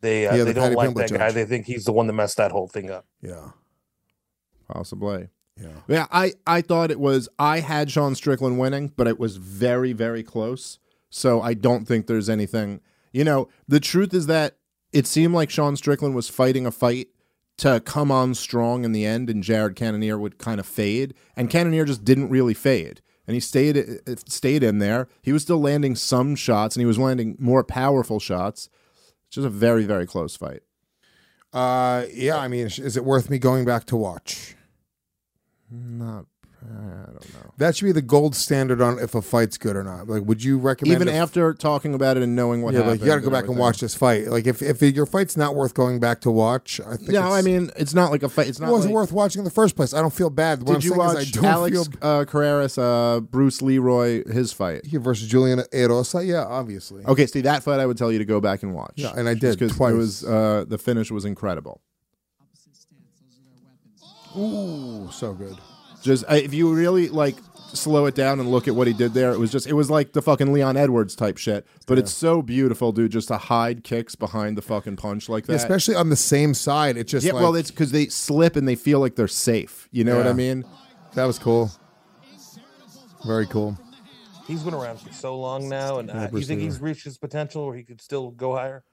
[0.00, 1.30] they uh, Yeah, they the don't Paddy like Pimblett that guy.
[1.30, 3.06] They think he's the one that messed that whole thing up.
[3.20, 3.50] Yeah,
[4.66, 5.28] possibly.
[5.60, 5.68] yeah.
[5.86, 9.92] Yeah, I, I thought it was I had Sean Strickland winning, but it was very,
[9.92, 10.80] very close.
[11.10, 12.80] So I don't think there's anything
[13.12, 14.56] you know, the truth is that
[14.92, 17.08] it seemed like Sean Strickland was fighting a fight
[17.62, 21.14] to come on strong in the end and Jared Cannonier would kind of fade.
[21.36, 23.00] And Cannonier just didn't really fade.
[23.26, 25.08] And he stayed stayed in there.
[25.22, 28.68] He was still landing some shots and he was landing more powerful shots.
[29.28, 30.62] It's just a very, very close fight.
[31.52, 32.36] Uh, yeah.
[32.36, 34.56] I mean, is it worth me going back to watch?
[35.70, 36.26] Not
[36.64, 37.52] I don't know.
[37.58, 40.08] That should be the gold standard on if a fight's good or not.
[40.08, 42.92] Like, would you recommend Even after talking about it and knowing what Yeah, happened.
[42.92, 44.28] like you got to go back and watch this fight.
[44.28, 47.32] Like, if if your fight's not worth going back to watch, I think No, it's-
[47.32, 48.48] I mean it's not like a fight.
[48.48, 49.92] It's it wasn't like, worth watching in the first place.
[49.92, 50.60] I don't feel bad.
[50.60, 54.86] What Did I'm you watch Alex feel uh, Caceres, uh, Bruce Leroy, his fight?
[54.86, 56.26] He versus Julian Erosa?
[56.26, 57.04] Yeah, obviously.
[57.04, 58.94] Okay, see that fight, I would tell you to go back and watch.
[58.96, 59.92] Yeah, and I did 'cause twice.
[59.92, 61.80] It was uh, the finish was incredible.
[64.36, 65.56] Ooh, so good.
[66.02, 67.36] Just if you really like
[67.74, 69.90] slow it down and look at what he did there, it was just it was
[69.90, 71.66] like the fucking Leon Edwards type shit.
[71.86, 75.54] But it's so beautiful, dude, just to hide kicks behind the fucking punch like that.
[75.54, 76.96] Especially on the same side.
[76.96, 79.88] it's just yeah, like, well, it's because they slip and they feel like they're safe.
[79.90, 80.64] You know what I mean?
[81.14, 81.70] that was cool.
[83.24, 83.78] Very cool.
[84.46, 86.64] He's been around for so long now, and uh, you Bruce think Lee.
[86.64, 88.84] he's reached his potential, or he could still go higher?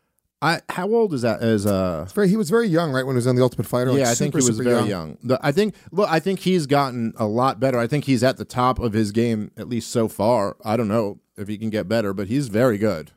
[0.41, 1.43] I how old is that?
[1.43, 3.91] Is uh Very, he was very young, right, when he was on the Ultimate Fighter.
[3.91, 5.17] Like, yeah, I think he was super very young.
[5.21, 7.77] The, I think look, I think he's gotten a lot better.
[7.77, 10.55] I think he's at the top of his game at least so far.
[10.63, 13.11] I don't know if he can get better, but he's very good.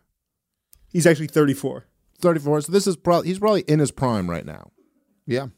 [0.91, 1.87] He's actually 34.
[2.21, 2.63] 34.
[2.63, 4.71] So this is probably he's probably in his prime right now.
[5.27, 5.49] Yeah.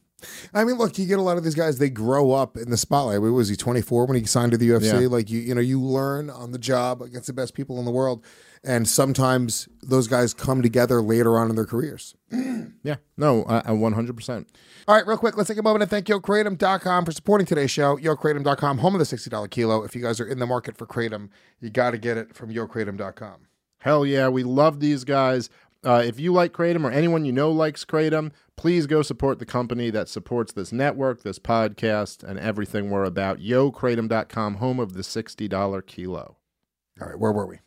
[0.52, 1.78] I mean, look, you get a lot of these guys.
[1.78, 3.20] They grow up in the spotlight.
[3.20, 3.56] What was he?
[3.56, 5.02] Twenty four when he signed to the UFC.
[5.02, 5.08] Yeah.
[5.08, 7.90] Like you, you know, you learn on the job against the best people in the
[7.90, 8.24] world,
[8.62, 12.14] and sometimes those guys come together later on in their careers.
[12.84, 12.96] Yeah.
[13.16, 14.46] No, I, I 100%.
[14.86, 17.96] All right, real quick, let's take a moment and thank YoKratom.com for supporting today's show.
[17.96, 19.82] YoKratom.com, home of the $60 kilo.
[19.84, 22.52] If you guys are in the market for Kratom, you got to get it from
[22.52, 23.46] YoKratom.com.
[23.78, 25.48] Hell yeah, we love these guys.
[25.84, 29.46] Uh, if you like Kratom or anyone you know likes Kratom, please go support the
[29.46, 33.38] company that supports this network, this podcast, and everything we're about.
[33.40, 36.36] YoKratom.com, home of the $60 kilo.
[37.00, 37.58] All right, where were we?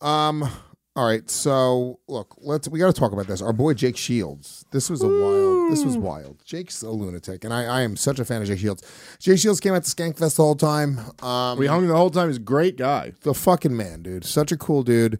[0.00, 0.48] Um.
[0.96, 3.42] All right, so look, let's we got to talk about this.
[3.42, 4.64] Our boy Jake Shields.
[4.70, 5.72] This was a wild.
[5.72, 6.40] This was wild.
[6.44, 8.82] Jake's a lunatic, and I, I am such a fan of Jake Shields.
[9.18, 11.00] Jake Shields came out to Skankfest the whole time.
[11.20, 12.28] Um, We hung the whole time.
[12.28, 13.12] He's a great guy.
[13.22, 14.24] the fucking man, dude.
[14.24, 15.18] Such a cool dude.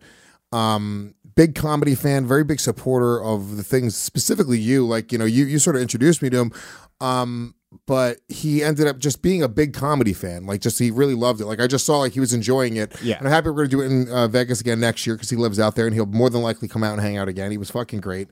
[0.54, 4.86] Um, big comedy fan, very big supporter of the things, specifically you.
[4.86, 6.52] Like, you know, you you sort of introduced me to him.
[7.00, 7.54] Um,
[7.86, 10.46] but he ended up just being a big comedy fan.
[10.46, 11.46] Like, just he really loved it.
[11.46, 12.94] Like, I just saw like he was enjoying it.
[13.02, 13.18] Yeah.
[13.18, 15.36] And I'm happy we're gonna do it in uh, Vegas again next year because he
[15.36, 17.50] lives out there and he'll more than likely come out and hang out again.
[17.50, 18.28] He was fucking great.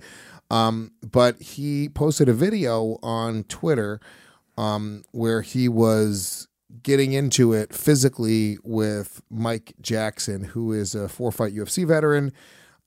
[0.51, 4.01] Um, but he posted a video on Twitter
[4.57, 6.47] um, where he was
[6.83, 12.33] getting into it physically with Mike Jackson, who is a four fight UFC veteran.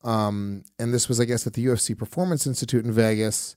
[0.04, 3.56] Um, and this was, I guess, at the UFC Performance Institute in Vegas.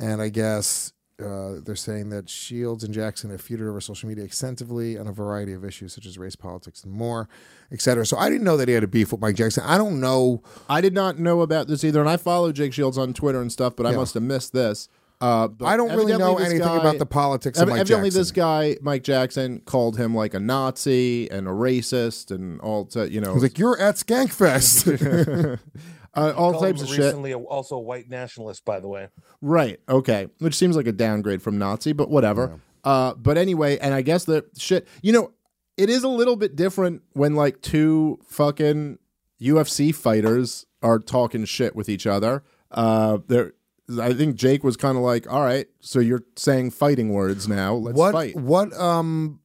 [0.00, 4.24] And I guess uh, they're saying that Shields and Jackson have feuded over social media
[4.24, 7.28] extensively on a variety of issues such as race, politics, and more,
[7.70, 8.04] et cetera.
[8.04, 9.62] So I didn't know that he had a beef with Mike Jackson.
[9.64, 10.42] I don't know.
[10.68, 13.52] I did not know about this either, and I follow Jake Shields on Twitter and
[13.52, 13.96] stuff, but I Yeah.
[13.98, 14.88] must have missed this.
[15.24, 18.20] Uh, but I don't really know anything guy- about the politics of Mike Evidently, Jackson.
[18.20, 23.10] this guy Mike Jackson called him like a Nazi and a racist and all to,
[23.10, 25.58] you know, I was like, "You're at Skankfest."
[26.14, 27.04] uh, all types him of shit.
[27.06, 29.08] recently also a white nationalist, by the way.
[29.40, 29.80] Right.
[29.88, 30.28] Okay.
[30.40, 32.60] Which seems like a downgrade from Nazi, but whatever.
[32.84, 35.32] Uh, but anyway, and I guess the shit, you know,
[35.78, 38.98] it is a little bit different when like two fucking
[39.40, 42.44] UFC fighters are talking shit with each other.
[42.70, 43.52] Uh, there,
[44.00, 47.74] I think Jake was kind of like, "All right, so you're saying fighting words now.
[47.74, 48.12] Let's what?
[48.12, 48.72] fight." What?
[48.72, 49.40] Um,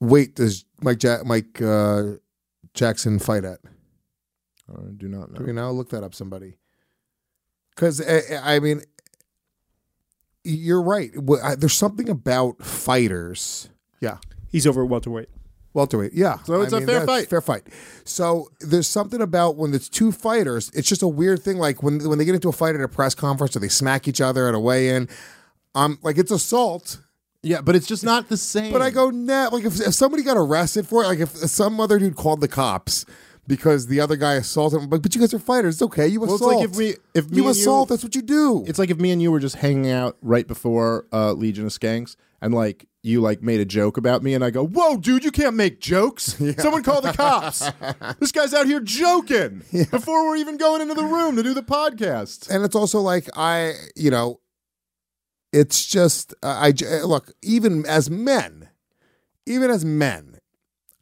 [0.00, 2.14] weight does Mike ja- Mike uh,
[2.74, 3.60] Jackson fight at?
[4.68, 5.38] I do not know.
[5.40, 5.70] Do you know?
[5.72, 6.58] Look that up, somebody.
[7.70, 8.00] Because
[8.42, 8.82] I mean,
[10.44, 11.10] you're right.
[11.58, 13.68] There's something about fighters.
[14.00, 14.18] Yeah.
[14.48, 15.28] He's over at welterweight.
[15.76, 16.38] Welterweight, yeah.
[16.44, 17.28] So it's a fair fight.
[17.28, 17.64] Fair fight.
[18.04, 20.70] So there's something about when it's two fighters.
[20.74, 21.58] It's just a weird thing.
[21.58, 24.08] Like when when they get into a fight at a press conference or they smack
[24.08, 25.08] each other at a weigh-in.
[25.74, 26.98] Um, like it's assault.
[27.42, 28.72] Yeah, but it's just not the same.
[28.72, 29.50] But I go, nah.
[29.52, 32.48] Like if, if somebody got arrested for it, like if some other dude called the
[32.48, 33.04] cops
[33.46, 35.74] because the other guy assaulted him, but, but you guys are fighters.
[35.76, 36.08] It's okay.
[36.08, 36.56] You Well, it's assault.
[36.56, 38.64] like if we- if me you and you- assault, that's what you do.
[38.66, 41.70] It's like if me and you were just hanging out right before uh, Legion of
[41.72, 45.24] Skanks, and like you like made a joke about me, and I go, "Whoa, dude,
[45.24, 46.36] you can't make jokes!
[46.58, 47.70] Someone call the cops!
[48.20, 51.62] this guy's out here joking before we're even going into the room to do the
[51.62, 54.40] podcast." and it's also like I, you know,
[55.52, 58.68] it's just uh, I j- look even as men,
[59.46, 60.38] even as men.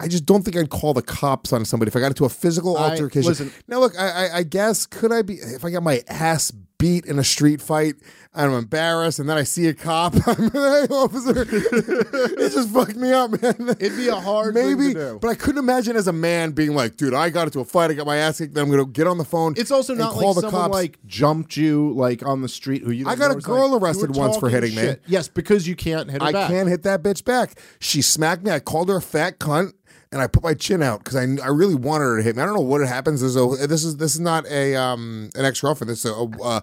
[0.00, 2.28] I just don't think I'd call the cops on somebody if I got into a
[2.28, 3.28] physical I- altercation.
[3.28, 6.50] listen- now, look, I, I, I guess could I be if I got my ass
[6.84, 7.94] beat in a street fight
[8.34, 10.50] and I'm embarrassed, and then I see a cop, I'm
[10.90, 13.76] officer, it just fucked me up, man.
[13.78, 15.18] It'd be a hard thing maybe, to do.
[15.22, 17.90] but I couldn't imagine as a man being like, dude, I got into a fight,
[17.90, 19.54] I got my ass kicked, then I'm gonna get on the phone.
[19.56, 20.74] It's also and not call like the someone cops.
[20.74, 23.08] like jumped you like on the street who you.
[23.08, 24.96] I got a girl like, arrested once for hitting me.
[25.06, 26.50] Yes, because you can't hit her I back.
[26.50, 27.58] can't hit that bitch back.
[27.78, 28.50] She smacked me.
[28.50, 29.74] I called her a fat cunt,
[30.14, 32.42] and I put my chin out because I, I really wanted her to hit me.
[32.42, 33.20] I don't know what happens.
[33.20, 35.90] There's a this is this is not a um an ex girlfriend.
[35.90, 36.62] This is a, a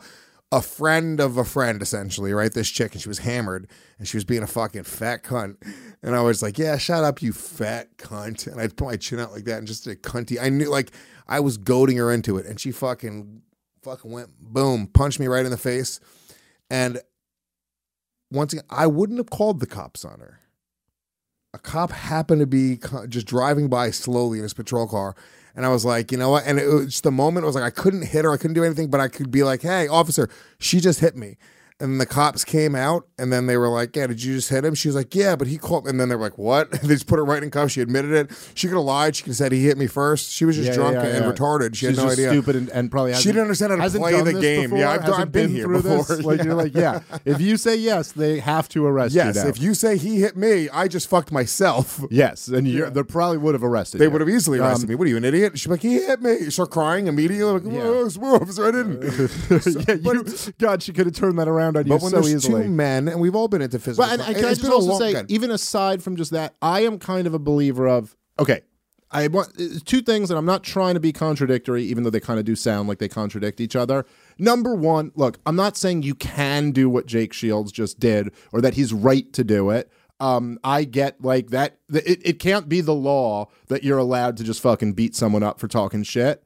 [0.54, 2.54] a friend of a friend essentially, right?
[2.54, 3.68] This chick, and she was hammered,
[4.00, 5.58] and she was being a fucking fat cunt,
[6.02, 9.20] and I was like, yeah, shut up, you fat cunt, and I put my chin
[9.20, 10.42] out like that, and just a cunty.
[10.42, 10.92] I knew like
[11.28, 13.42] I was goading her into it, and she fucking
[13.84, 16.00] fucking went boom, punched me right in the face,
[16.70, 17.02] and
[18.32, 20.40] once again, I wouldn't have called the cops on her.
[21.54, 25.16] A cop happened to be just driving by slowly in his patrol car.
[25.54, 26.46] And I was like, you know what?
[26.46, 28.32] And it was the moment, it was like, I couldn't hit her.
[28.32, 31.36] I couldn't do anything, but I could be like, hey, officer, she just hit me.
[31.82, 34.64] And the cops came out and then they were like, yeah, did you just hit
[34.64, 34.76] him?
[34.76, 35.88] She was like, yeah, but he called.
[35.88, 36.70] And then they were like, what?
[36.82, 37.74] they just put her right in cuffs.
[37.74, 38.32] She admitted it.
[38.54, 39.16] She could have lied.
[39.16, 40.32] She could have said he hit me first.
[40.32, 41.32] She was just Yeah, drunk yeah, and yeah.
[41.32, 41.74] retarded.
[41.76, 42.30] She She's had no just idea.
[42.32, 44.42] Stupid and, and probably hasn't, She didn't understand how to hasn't play done the this
[44.42, 44.64] game.
[44.70, 46.04] Before, Yeah, I've- hasn't I've been here through before.
[46.16, 46.26] This.
[46.26, 47.00] Like you're like, yeah.
[47.26, 49.42] If you say yes, they have to arrest Yes, you.
[49.44, 49.48] now.
[49.50, 52.00] if you say he hit me, I just fucked myself.
[52.12, 53.98] yes, and you're, they probably would have arrested.
[54.00, 54.12] They you.
[54.12, 54.96] would have easily Um, arrested me.
[54.96, 55.58] What are you, an idiot?
[55.58, 56.50] She's like, he hit me.
[56.52, 57.52] Start crying immediately.
[57.52, 59.02] Like, whoa, whoa, officer, I didn't.
[59.88, 60.26] yeah, you,
[60.60, 62.64] God, she could have turned that around on you But when so there's easily.
[62.64, 64.06] two men, and we've all been into physical.
[64.06, 65.26] But and, and can I just also say, God.
[65.30, 68.62] even aside from just that, I am kind of a believer of okay.
[69.14, 72.22] I want uh, two things, and I'm not trying to be contradictory, even though they
[72.22, 74.06] kind of do sound like they contradict each other.
[74.40, 78.62] Number one, look, I'm not saying you can do what Jake Shields just did, or
[78.62, 79.92] that he's right to do it.
[80.22, 81.78] Um, I get like that.
[81.92, 85.60] It, it can't be the law that you're allowed to just fucking beat someone up
[85.60, 86.44] for talking shit.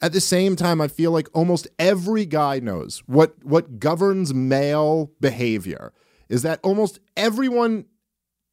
[0.00, 5.12] At the same time, I feel like almost every guy knows what what governs male
[5.20, 5.92] behavior
[6.28, 7.86] is that almost everyone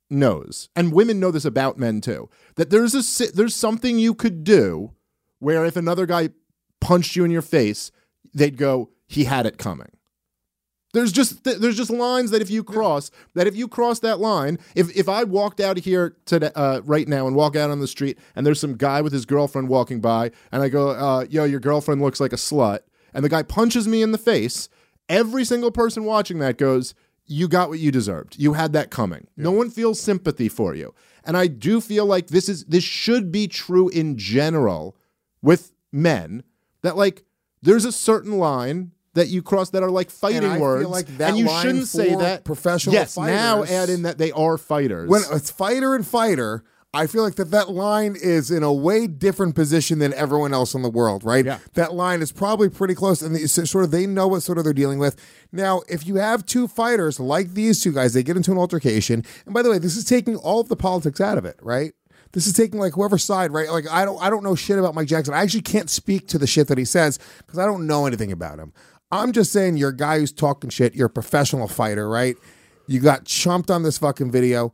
[0.09, 4.43] knows, and women know this about men too, that there's a there's something you could
[4.43, 4.91] do
[5.39, 6.29] where if another guy
[6.79, 7.91] punched you in your face,
[8.33, 9.91] they'd go, he had it coming.
[10.93, 14.19] There's just th- there's just lines that if you cross that if you cross that
[14.19, 17.69] line, if if I walked out of here today uh, right now and walk out
[17.69, 20.89] on the street and there's some guy with his girlfriend walking by and I go,
[20.89, 22.79] uh, yo, your girlfriend looks like a slut,
[23.13, 24.69] and the guy punches me in the face,
[25.07, 26.93] every single person watching that goes,
[27.25, 28.35] you got what you deserved.
[28.37, 29.27] You had that coming.
[29.37, 33.31] No one feels sympathy for you, and I do feel like this is this should
[33.31, 34.97] be true in general
[35.41, 36.43] with men
[36.81, 37.23] that like
[37.61, 41.29] there's a certain line that you cross that are like fighting feel words, like that
[41.31, 42.43] and you shouldn't say that.
[42.45, 45.09] professional Yes, now fighters- add in that they are fighters.
[45.09, 49.07] when it's fighter and fighter, I feel like that that line is in a way
[49.07, 51.45] different position than everyone else in the world, right?
[51.45, 51.59] Yeah.
[51.75, 54.57] That line is probably pretty close, and the, so- sort of they know what sort
[54.57, 55.15] of they're dealing with.
[55.53, 59.23] Now, if you have two fighters like these two guys, they get into an altercation,
[59.45, 61.93] and by the way, this is taking all of the politics out of it, right?
[62.33, 63.69] This is taking like whoever's side, right?
[63.69, 65.33] Like I don't, I don't know shit about Mike Jackson.
[65.33, 68.31] I actually can't speak to the shit that he says because I don't know anything
[68.31, 68.71] about him.
[69.11, 70.95] I'm just saying you're a guy who's talking shit.
[70.95, 72.37] You're a professional fighter, right?
[72.87, 74.73] You got chumped on this fucking video.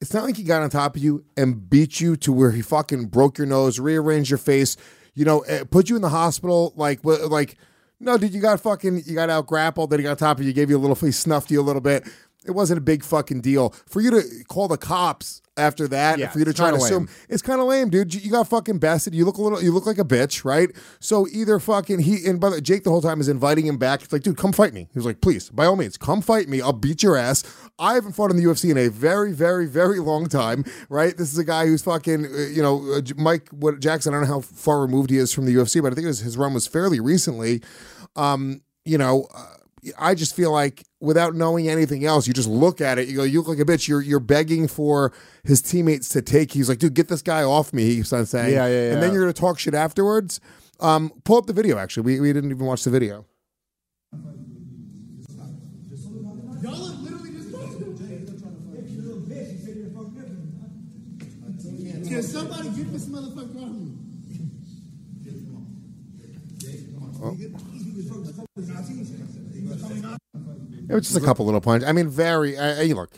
[0.00, 2.62] It's not like he got on top of you and beat you to where he
[2.62, 4.76] fucking broke your nose, rearranged your face,
[5.14, 6.72] you know, eh, put you in the hospital.
[6.76, 7.56] Like, like,
[7.98, 9.90] no, dude, you got fucking, you got out grappled.
[9.90, 11.62] Then he got on top of you, gave you a little, he snuffed you a
[11.62, 12.08] little bit.
[12.46, 16.18] It wasn't a big fucking deal for you to call the cops after that.
[16.18, 18.14] Yeah, for you to try to assume it's kind of lame, dude.
[18.14, 19.14] You you got fucking bested.
[19.14, 19.62] You look a little.
[19.62, 20.70] You look like a bitch, right?
[21.00, 23.78] So either fucking he and by the way, Jake the whole time is inviting him
[23.78, 24.02] back.
[24.02, 24.88] It's like, dude, come fight me.
[24.92, 26.60] He was like, please, by all means, come fight me.
[26.60, 27.44] I'll beat your ass.
[27.78, 31.16] I haven't fought in the UFC in a very, very, very long time, right?
[31.16, 34.14] This is a guy who's fucking, uh, you know, uh, Mike what Jackson.
[34.14, 36.08] I don't know how far removed he is from the UFC, but I think it
[36.08, 37.62] was, his run was fairly recently.
[38.16, 39.26] Um, you know.
[39.34, 39.46] Uh,
[39.98, 43.08] I just feel like without knowing anything else, you just look at it.
[43.08, 43.88] You go, you look like a bitch.
[43.88, 45.12] You're you're begging for
[45.44, 46.52] his teammates to take.
[46.52, 47.84] He's like, dude, get this guy off me.
[47.84, 50.40] He keeps on saying, Yeah, yeah, And then you're gonna talk shit afterwards.
[50.78, 51.78] Um, pull up the video.
[51.78, 53.26] Actually, we we didn't even watch the video.
[62.08, 63.92] Can somebody get this motherfucker off me?
[70.90, 71.88] It was just a couple little punches.
[71.88, 72.58] I mean, very.
[72.58, 73.12] I, I, look,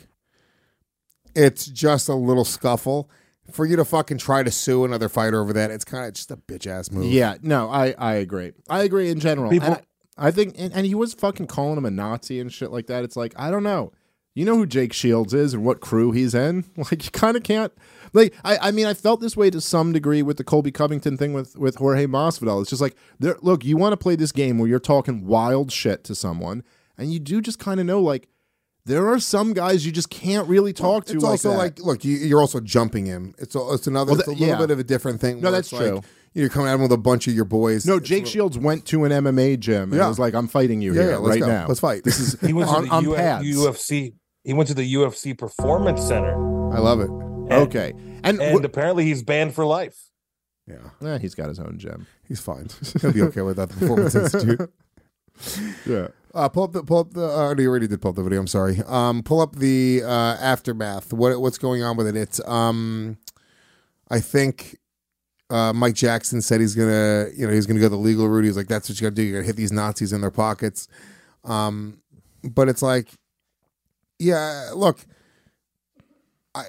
[1.35, 3.09] it's just a little scuffle.
[3.51, 6.31] For you to fucking try to sue another fighter over that, it's kind of just
[6.31, 7.11] a bitch ass move.
[7.11, 8.53] Yeah, no, I I agree.
[8.69, 9.51] I agree in general.
[9.51, 9.77] People- And
[10.17, 12.87] I, I think, and, and he was fucking calling him a Nazi and shit like
[12.87, 13.03] that.
[13.03, 13.91] It's like I don't know.
[14.35, 16.63] You know who Jake Shields is and what crew he's in.
[16.77, 17.73] Like you kind of can't.
[18.13, 21.17] Like I, I mean, I felt this way to some degree with the Colby Covington
[21.17, 22.61] thing with with Jorge Masvidal.
[22.61, 25.69] It's just like, there, look, you want to play this game where you're talking wild
[25.71, 26.63] shit to someone,
[26.97, 28.27] and you do just kind of know like.
[28.85, 31.13] There are some guys you just can't really talk to.
[31.13, 31.57] It's like also that.
[31.57, 33.33] like, look, you, you're also jumping him.
[33.37, 34.57] It's a, it's another, Well, it's a little yeah.
[34.57, 35.39] bit of a different thing.
[35.39, 36.01] No, that's it's like, true.
[36.33, 37.85] You're coming at him with a bunch of your boys.
[37.85, 40.09] no, Jake little- Shields went to an MMA gym and Yeah.
[40.09, 41.47] was like, "I'm fighting you Yeah, here yeah, right go.
[41.47, 41.65] now.
[41.65, 42.03] Let's fight.
[42.03, 43.45] This is He went on, to the on U- pads.
[43.45, 44.15] UFC.
[44.43, 46.33] He went to the UFC Performance Center,
[46.73, 47.09] I love it.
[47.53, 47.93] Okay,
[48.25, 50.09] and, and wh- apparently he's banned for life.
[50.67, 52.05] Yeah, eh, he's got his own gym.
[52.27, 52.67] he's fine.
[53.01, 53.69] He'll be okay with that.
[53.69, 54.69] The Performance Institute.
[55.85, 56.07] Yeah.
[56.33, 57.25] Uh, pull up the pull up the.
[57.25, 58.39] Uh, you already did pull up the video.
[58.39, 58.81] I'm sorry.
[58.87, 61.13] Um, pull up the uh, aftermath.
[61.13, 62.15] What what's going on with it?
[62.15, 63.17] It's um,
[64.09, 64.77] I think
[65.51, 68.45] uh, Mike Jackson said he's gonna you know he's gonna go the legal route.
[68.45, 69.21] He's like that's what you got to do.
[69.21, 70.87] You got to hit these Nazis in their pockets.
[71.43, 72.01] Um,
[72.43, 73.09] but it's like,
[74.17, 75.05] yeah, look,
[76.55, 76.63] I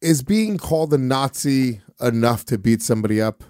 [0.00, 3.44] is being called a Nazi enough to beat somebody up?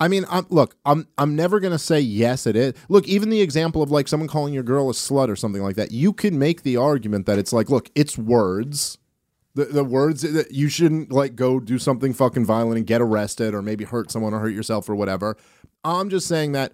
[0.00, 2.46] I mean, I'm, look, I'm I'm never gonna say yes.
[2.46, 2.72] It is.
[2.88, 5.76] Look, even the example of like someone calling your girl a slut or something like
[5.76, 5.92] that.
[5.92, 8.96] You can make the argument that it's like, look, it's words.
[9.54, 13.52] The, the words that you shouldn't like go do something fucking violent and get arrested
[13.52, 15.36] or maybe hurt someone or hurt yourself or whatever.
[15.84, 16.72] I'm just saying that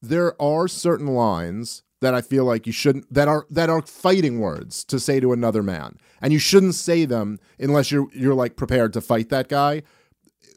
[0.00, 4.40] there are certain lines that I feel like you shouldn't that are that are fighting
[4.40, 5.98] words to say to another man.
[6.22, 9.82] And you shouldn't say them unless you're you're like prepared to fight that guy.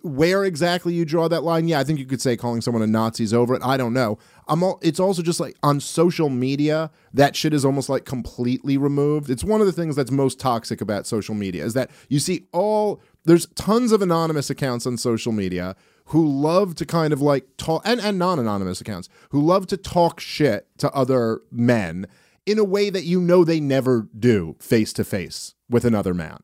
[0.03, 1.67] Where exactly you draw that line?
[1.67, 3.61] Yeah, I think you could say calling someone a Nazi's over it.
[3.63, 4.17] I don't know.
[4.47, 8.77] I'm all, it's also just like on social media, that shit is almost like completely
[8.77, 9.29] removed.
[9.29, 12.47] It's one of the things that's most toxic about social media is that you see
[12.51, 17.45] all there's tons of anonymous accounts on social media who love to kind of like
[17.57, 22.07] talk and, and non-anonymous accounts who love to talk shit to other men
[22.45, 26.39] in a way that you know they never do face to face with another man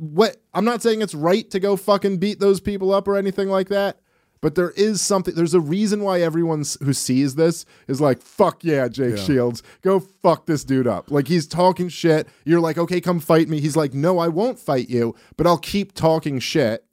[0.00, 3.50] what I'm not saying it's right to go fucking beat those people up or anything
[3.50, 4.00] like that,
[4.40, 5.34] but there is something.
[5.34, 10.00] There's a reason why everyone who sees this is like, "Fuck yeah, Jake Shields, go
[10.00, 12.26] fuck this dude up." Like he's talking shit.
[12.44, 15.58] You're like, "Okay, come fight me." He's like, "No, I won't fight you, but I'll
[15.58, 16.86] keep talking shit."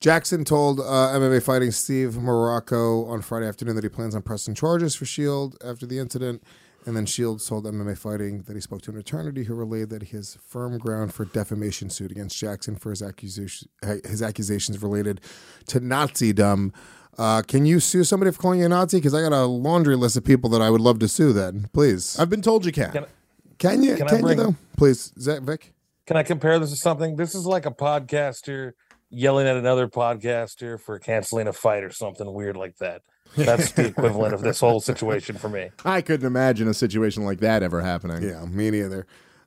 [0.00, 4.54] Jackson told uh, MMA fighting Steve Marrocco on Friday afternoon that he plans on pressing
[4.54, 6.42] charges for Shield after the incident.
[6.86, 10.02] And then Shields told MMA Fighting that he spoke to an attorney who relayed that
[10.04, 15.20] he has firm ground for defamation suit against Jackson for his accusation, his accusations related
[15.66, 16.72] to Nazism.
[17.18, 18.96] Uh, can you sue somebody for calling you a Nazi?
[18.96, 21.34] Because I got a laundry list of people that I would love to sue.
[21.34, 22.18] Then, please.
[22.18, 22.92] I've been told you can.
[22.92, 23.06] Can-
[23.58, 23.96] Can you?
[23.96, 24.54] Can I Can, you bring- though?
[24.78, 25.74] Please, is that Vic?
[26.06, 27.14] Can I compare this to something?
[27.16, 28.72] This is like a podcaster
[29.10, 33.02] yelling at another podcaster for canceling a fight or something weird like that.
[33.36, 35.70] That's the equivalent of this whole situation for me.
[35.84, 38.22] I couldn't imagine a situation like that ever happening.
[38.22, 39.06] Yeah, me neither.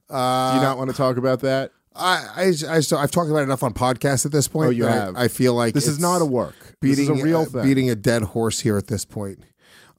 [0.09, 1.71] Do you not want to talk about that?
[1.95, 4.67] I, I, I so I've talked about it enough on podcasts at this point.
[4.67, 5.15] Oh, you that I- have.
[5.15, 6.55] I, feel like This is not a work.
[6.81, 7.63] This Beating is a real uh, thing.
[7.63, 9.39] beating a dead horse here at this point.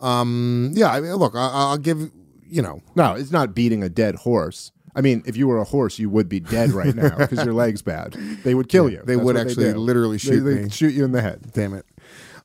[0.01, 0.93] Um, yeah.
[0.93, 2.11] I mean, look, I, I'll give
[2.47, 2.83] you know.
[2.95, 4.73] No, it's not beating a dead horse.
[4.97, 7.55] I mean, if you were a horse, you would be dead right now because your
[7.55, 8.13] leg's bad.
[8.45, 9.03] They would kill you.
[9.05, 9.79] They That's would actually do.
[9.79, 10.69] literally shoot they me.
[10.71, 11.51] shoot you in the head.
[11.53, 11.85] Damn it.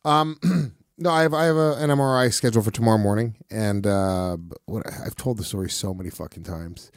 [0.04, 0.40] Um,
[1.00, 4.84] no, I have I have a, an MRI scheduled for tomorrow morning, and uh, what
[5.06, 6.92] I've told the story so many fucking times.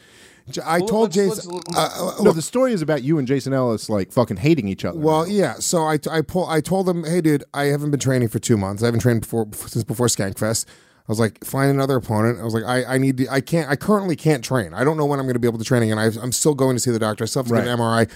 [0.50, 1.53] J- I Well, told let's- Jason.
[1.55, 4.38] let's- uh, uh, No, look, the story is about you and Jason Ellis like fucking
[4.38, 4.98] hating each other.
[4.98, 5.55] Well, yeah.
[5.61, 8.57] So I I pull I told him, hey, dude, I haven't been training for two
[8.57, 8.82] months.
[8.82, 10.66] I haven't trained before since before Skankfest.
[10.68, 12.38] I was like, find another opponent.
[12.40, 14.72] I was like, I, I need to, I can't, I currently can't train.
[14.72, 15.98] I don't know when I'm going to be able to train again.
[15.98, 17.24] I, I'm still going to see the doctor.
[17.24, 18.09] I still have to get an MRI.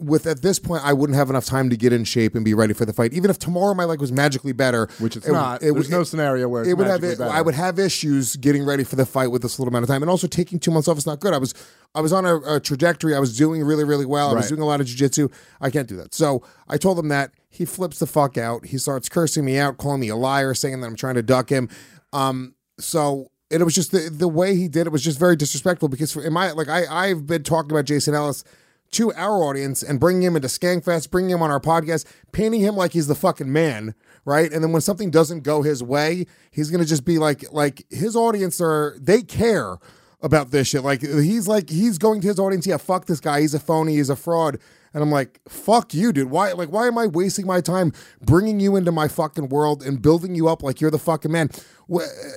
[0.00, 2.54] With at this point, I wouldn't have enough time to get in shape and be
[2.54, 3.12] ready for the fight.
[3.12, 5.62] Even if tomorrow my leg was magically better, Which it's it- not.
[5.62, 7.00] it- There's no scenario where it's it would have.
[7.00, 7.24] better.
[7.24, 10.02] I would have issues getting ready for the fight with this little amount of time,
[10.02, 11.34] and also taking two months off is not good.
[11.34, 11.52] I was,
[11.94, 13.14] I was on a, a trajectory.
[13.14, 14.30] I was doing really, really well.
[14.30, 15.32] I was doing a lot of jujitsu.
[15.60, 16.14] I can't do that.
[16.14, 17.32] So I told him that.
[17.50, 18.66] He flips the fuck out.
[18.66, 21.48] He starts cursing me out, calling me a liar, saying that I'm trying to duck
[21.50, 21.68] him.
[22.12, 25.88] Um, so it was just the the way he did it was just very disrespectful
[25.88, 28.44] because for, in my like I I've been talking about Jason Ellis
[28.92, 32.76] to our audience and bringing him into Skankfest, bringing him on our podcast, painting him
[32.76, 34.52] like he's the fucking man, right?
[34.52, 38.16] And then when something doesn't go his way, he's gonna just be like like his
[38.16, 39.78] audience are they care
[40.20, 40.82] about this shit.
[40.82, 43.96] Like he's like he's going to his audience, yeah, fuck this guy, he's a phony,
[43.96, 44.58] he's a fraud.
[44.94, 46.30] And I'm like, fuck you, dude.
[46.30, 47.92] Why, like, why am I wasting my time
[48.22, 51.50] bringing you into my fucking world and building you up like you're the fucking man?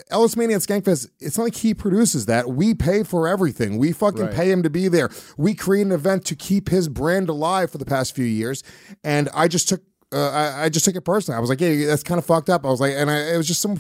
[0.10, 2.50] Ellis Mania and Skankfest, it's not like he produces that.
[2.50, 3.78] We pay for everything.
[3.78, 4.34] We fucking Right.
[4.36, 5.10] pay him to be there.
[5.38, 8.64] We create an event to keep his brand alive for the past few years.
[9.04, 9.82] And I just took,
[10.14, 11.38] uh, I, I just took it personally.
[11.38, 12.66] I was like, yeah, that's kind of fucked up.
[12.66, 13.78] I was like, and I, it was just some,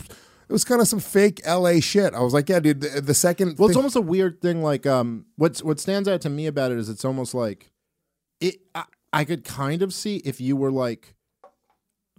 [0.52, 2.14] it was kind of some fake LA shit.
[2.14, 2.82] I was like, yeah, dude.
[2.82, 4.62] The, the second, Well, it's almost a weird thing.
[4.62, 7.72] Like, um, what's what stands out to me about it is it's almost like
[8.41, 8.58] it.
[8.76, 8.84] I,
[9.14, 11.16] I could kind of see if you were like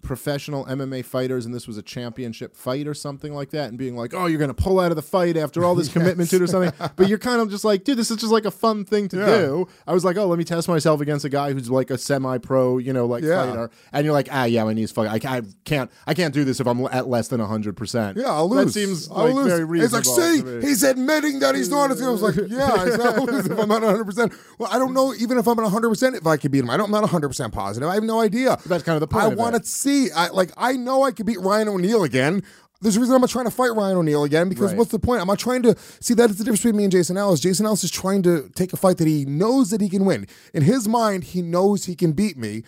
[0.02, 3.96] professional MMA fighters and this was a championship fight or something like that, and being
[3.96, 6.42] like, "Oh, you're gonna pull out of the fight after all this commitment to it
[6.42, 8.84] or something," but you're kind of just like, "Dude, this is just like a fun
[8.84, 11.70] thing to do." I was like, "Oh, let me test myself against a guy who's
[11.70, 13.44] like a semi-pro, you know, like Yeah.
[13.46, 15.10] fighter," and you're like, "Ah, yeah, my knee's fucking.
[15.26, 18.30] I, I can't, I can't do this if I'm at less than hundred percent." Yeah,
[18.32, 18.66] I'll lose.
[18.74, 19.46] That seems I'll like lose.
[19.46, 19.98] very reasonable.
[19.98, 21.90] He's like, see, he's admitting that he's not.
[21.92, 24.04] I was like, yeah, I if I'm not 100.
[24.04, 26.60] percent Well, I don't know even if I'm at 100 percent if I could beat
[26.60, 26.70] him.
[26.70, 26.86] I don't.
[26.86, 27.88] I'm not 100 percent positive.
[27.88, 28.58] I have no idea.
[28.66, 29.91] That's kind of the point I want to see.
[30.14, 30.50] I like.
[30.56, 32.42] I know I could beat Ryan O'Neal again.
[32.80, 34.76] There's a reason I'm not trying to fight Ryan O'Neal again because Right.
[34.78, 35.20] what's the point?
[35.20, 37.38] I'm not trying to see that is the difference between me and Jason Ellis.
[37.38, 40.26] Jason Ellis is trying to take a fight that he knows that he can win.
[40.52, 42.64] In his mind, he knows he can beat me.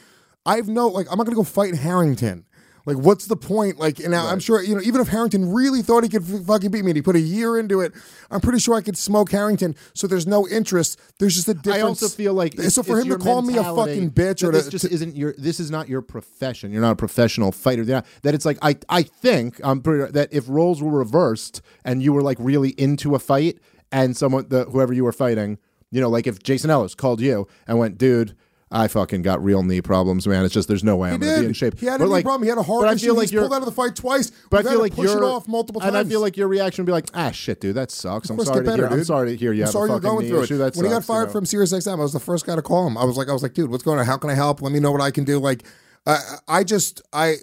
[0.46, 2.44] I've no like I'm not gonna go fight Harrington.
[2.86, 3.78] Like, what's the point?
[3.78, 6.44] Like, and now I'm sure you know, even if Harrington really thought he could f-
[6.46, 7.92] fucking beat me, and he put a year into it,
[8.30, 9.74] I'm pretty sure I could smoke Harrington.
[9.94, 11.00] So there's no interest.
[11.18, 11.78] There's just a difference.
[11.78, 14.66] I also feel like so for him to call me a fucking bitch or this
[14.66, 16.72] to, just to- isn't your this is not your profession.
[16.72, 17.84] You're not a professional fighter.
[17.84, 22.02] Not- that it's like I I think I'm pretty, that if roles were reversed and
[22.02, 23.58] you were like really into a fight
[23.92, 25.56] and someone the whoever you were fighting,
[25.90, 28.36] you know, like if Jason Ellis called you and went, dude.
[28.70, 30.44] I fucking got real knee problems, man.
[30.44, 31.78] It's just there's no way he I'm gonna be in shape.
[31.78, 32.42] He had a But, knee like- problem.
[32.42, 33.06] He had a heart but I issue.
[33.06, 34.32] feel like He's pulled out of the fight twice.
[34.50, 35.88] but I feel like you're it off multiple times.
[35.94, 38.30] and I feel like your reaction would be like, ah, shit, dude, that sucks.
[38.30, 38.98] I'm sorry get better, to hear.
[38.98, 40.54] I'm sorry to hear you I'm sorry a you're going through issue.
[40.54, 40.58] it.
[40.58, 41.32] That when he got sucks, you fired know?
[41.32, 42.98] from Sirius XM, I was the first guy to call him.
[42.98, 44.06] I was like, I was like, dude, what's going on?
[44.06, 44.60] How can I help?
[44.62, 45.38] Let me know what I can do.
[45.38, 45.62] Like,
[46.06, 47.36] I, I just, I,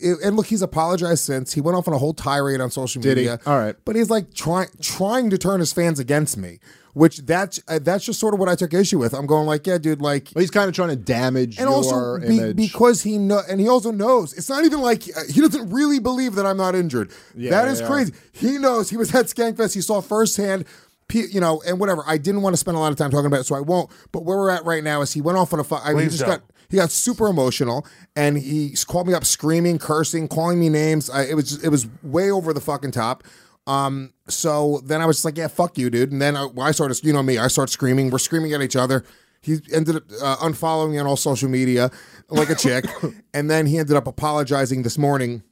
[0.00, 1.52] and look, he's apologized since.
[1.52, 3.24] He went off on a whole tirade on social Did he?
[3.24, 3.40] media.
[3.46, 3.76] All right.
[3.84, 6.58] but he's like trying, trying to turn his fans against me.
[6.94, 9.14] Which that's uh, that's just sort of what I took issue with.
[9.14, 11.74] I'm going like, yeah, dude, like But he's kind of trying to damage and your
[11.74, 12.56] also be, image.
[12.56, 16.00] because he know and he also knows it's not even like uh, he doesn't really
[16.00, 17.10] believe that I'm not injured.
[17.34, 17.86] Yeah, that is yeah.
[17.86, 18.12] crazy.
[18.32, 19.74] He knows he was at Skankfest.
[19.74, 20.66] He saw firsthand.
[21.14, 22.02] You know, and whatever.
[22.06, 23.90] I didn't want to spend a lot of time talking about it, so I won't.
[24.12, 25.64] But where we're at right now is he went off on a.
[25.64, 26.28] Fu- I mean, he just don't.
[26.28, 27.86] got he got super emotional,
[28.16, 31.10] and he called me up screaming, cursing, calling me names.
[31.10, 33.24] I, it was it was way over the fucking top.
[33.66, 36.12] Um, so then I was just like, yeah, fuck you, dude.
[36.12, 38.10] And then I, I started, you know me, I start screaming.
[38.10, 39.04] We're screaming at each other.
[39.40, 41.90] He ended up uh, unfollowing me on all social media
[42.28, 42.84] like a chick.
[43.34, 45.42] and then he ended up apologizing this morning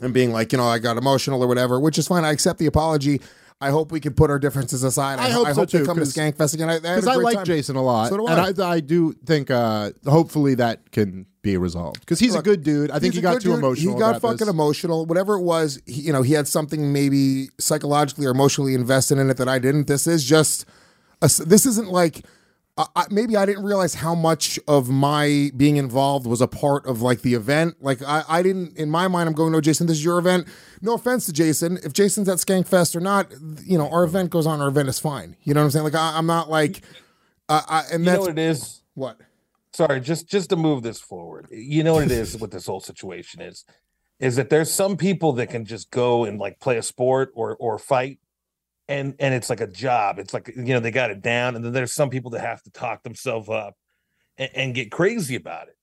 [0.00, 2.24] and being like, you know, I got emotional or whatever, which is fine.
[2.24, 3.20] I accept the apology.
[3.62, 5.18] I hope we can put our differences aside.
[5.20, 6.68] I hope I so hope they too, come to Skankfest again.
[6.68, 9.92] I, because I like Jason a lot, So do and I, I do think uh,
[10.04, 12.90] hopefully that can be resolved because he's a good dude.
[12.90, 13.58] I think he got too dude.
[13.58, 13.94] emotional.
[13.94, 14.48] He got fucking this.
[14.48, 15.06] emotional.
[15.06, 19.30] Whatever it was, he, you know, he had something maybe psychologically or emotionally invested in
[19.30, 19.86] it that I didn't.
[19.86, 20.66] This is just,
[21.20, 22.24] a, this isn't like
[23.10, 27.20] Maybe I didn't realize how much of my being involved was a part of like
[27.20, 27.76] the event.
[27.80, 29.28] Like I, I didn't in my mind.
[29.28, 30.48] I'm going, no, Jason, this is your event.
[30.80, 31.78] No offense to Jason.
[31.84, 33.30] If Jason's at Skankfest or not,
[33.64, 34.60] you know, our event goes on.
[34.62, 35.36] Our event is fine.
[35.42, 35.84] You know what I'm saying?
[35.84, 36.82] Like I, I'm not like,
[37.48, 38.82] uh, I, and You know that's what it is?
[38.94, 39.20] what.
[39.74, 42.80] sorry just just to move this forward you know what it is what this whole
[42.80, 43.64] situation is
[44.20, 47.56] is that there's some people that can just go and like play a sport or
[47.56, 48.18] or fight
[48.88, 51.64] and and it's like a job it's like you know they got it down and
[51.64, 53.74] then there's some people that have to talk themselves up
[54.38, 55.76] and, and get crazy about it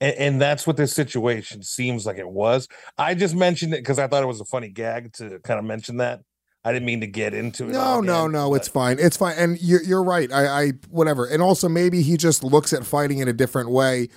[0.00, 3.98] and, and that's what this situation seems like it was i just mentioned it because
[3.98, 6.20] i thought it was a funny gag to kind of mention that
[6.64, 8.54] i didn't mean to get into it No, no, again, no.
[8.54, 8.98] It's fine.
[9.00, 9.34] It's fine.
[9.36, 10.30] And you're you're right.
[10.32, 11.26] I, I whatever.
[11.26, 14.08] And also maybe he just looks at fighting in a different way.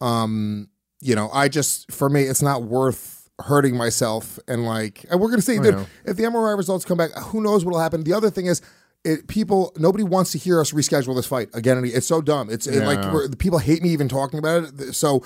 [0.00, 0.68] Um,
[1.00, 4.38] you know, I just for me, it's not worth hurting myself.
[4.46, 5.86] And like, and we're gonna see, I dude, know.
[6.04, 8.04] if the MRI results come back, who knows what'll happen.
[8.04, 8.62] The other thing is.
[9.02, 11.78] It, people, nobody wants to hear us reschedule this fight again.
[11.78, 12.50] and It's so dumb.
[12.50, 14.94] It's it, like people hate me even talking about it.
[14.94, 15.24] So,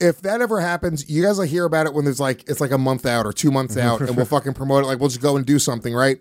[0.00, 2.70] if that ever happens, you guys will hear about it when there's like it's like
[2.70, 3.86] a month out or two months mm-hmm.
[3.86, 4.86] out, and we'll fucking promote it.
[4.86, 6.18] Like we'll just go and do something, right?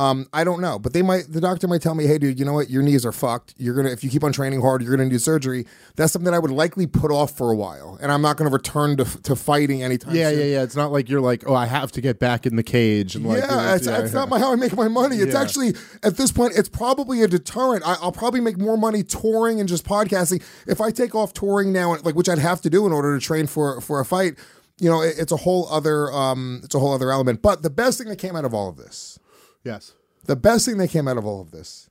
[0.00, 1.24] Um, I don't know, but they might.
[1.30, 2.70] The doctor might tell me, "Hey, dude, you know what?
[2.70, 3.54] Your knees are fucked.
[3.58, 6.34] You're gonna if you keep on training hard, you're gonna need surgery." That's something that
[6.34, 9.36] I would likely put off for a while, and I'm not gonna return to to
[9.36, 10.14] fighting anytime.
[10.14, 10.38] Yeah, soon.
[10.38, 10.50] yeah, yeah.
[10.52, 10.62] Yeah.
[10.62, 13.24] It's not like you're like, oh, I have to get back in the cage and
[13.26, 15.16] like, yeah, it's, it's not my, how I make my money.
[15.16, 15.40] It's Yeah.
[15.42, 17.86] actually at this point, it's probably a deterrent.
[17.86, 21.72] I, I'll probably make more money touring and just podcasting if I take off touring
[21.72, 24.34] now, like which I'd have to do in order to train for for a fight.
[24.78, 27.42] You know, it- it's a whole other um, it's a whole other element.
[27.42, 29.18] But the best thing that came out of all of this,
[29.64, 29.94] yes.
[30.24, 31.88] the best thing that came out of all of this,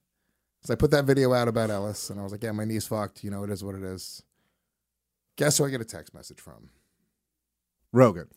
[0.64, 2.88] is I put that video out about Ellis, and I was like, yeah, my knee's
[2.88, 3.24] fucked.
[3.24, 4.24] You know, it is what it is.
[5.36, 6.70] Guess who I get a text message from?
[7.92, 8.28] Rogan.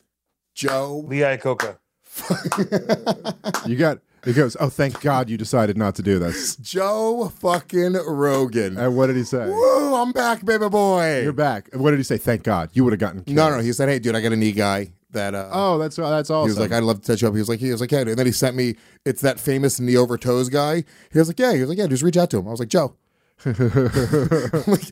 [0.54, 1.04] Joe.
[1.06, 1.78] lee iacocca
[3.66, 6.54] You got it goes, oh thank God you decided not to do this.
[6.56, 8.76] Joe fucking Rogan.
[8.76, 9.46] And what did he say?
[9.48, 11.22] Woo, I'm back, baby boy.
[11.22, 11.70] You're back.
[11.72, 12.18] And what did he say?
[12.18, 12.70] Thank God.
[12.72, 13.36] You would have gotten killed.
[13.36, 13.58] No, no.
[13.58, 16.48] He said, "Hey, dude, I got a knee guy that." Uh, Oh, that's that's awesome.
[16.48, 17.92] He was like, "I'd love to touch you up." He was like, "He was like,
[17.92, 18.76] yeah." And then he sent me.
[19.04, 20.84] It's that famous knee over toes guy.
[21.12, 22.48] He was like, "Yeah." He was like, "Yeah." Just reach out to him.
[22.48, 22.96] I was like, "Joe."
[23.44, 24.84] like,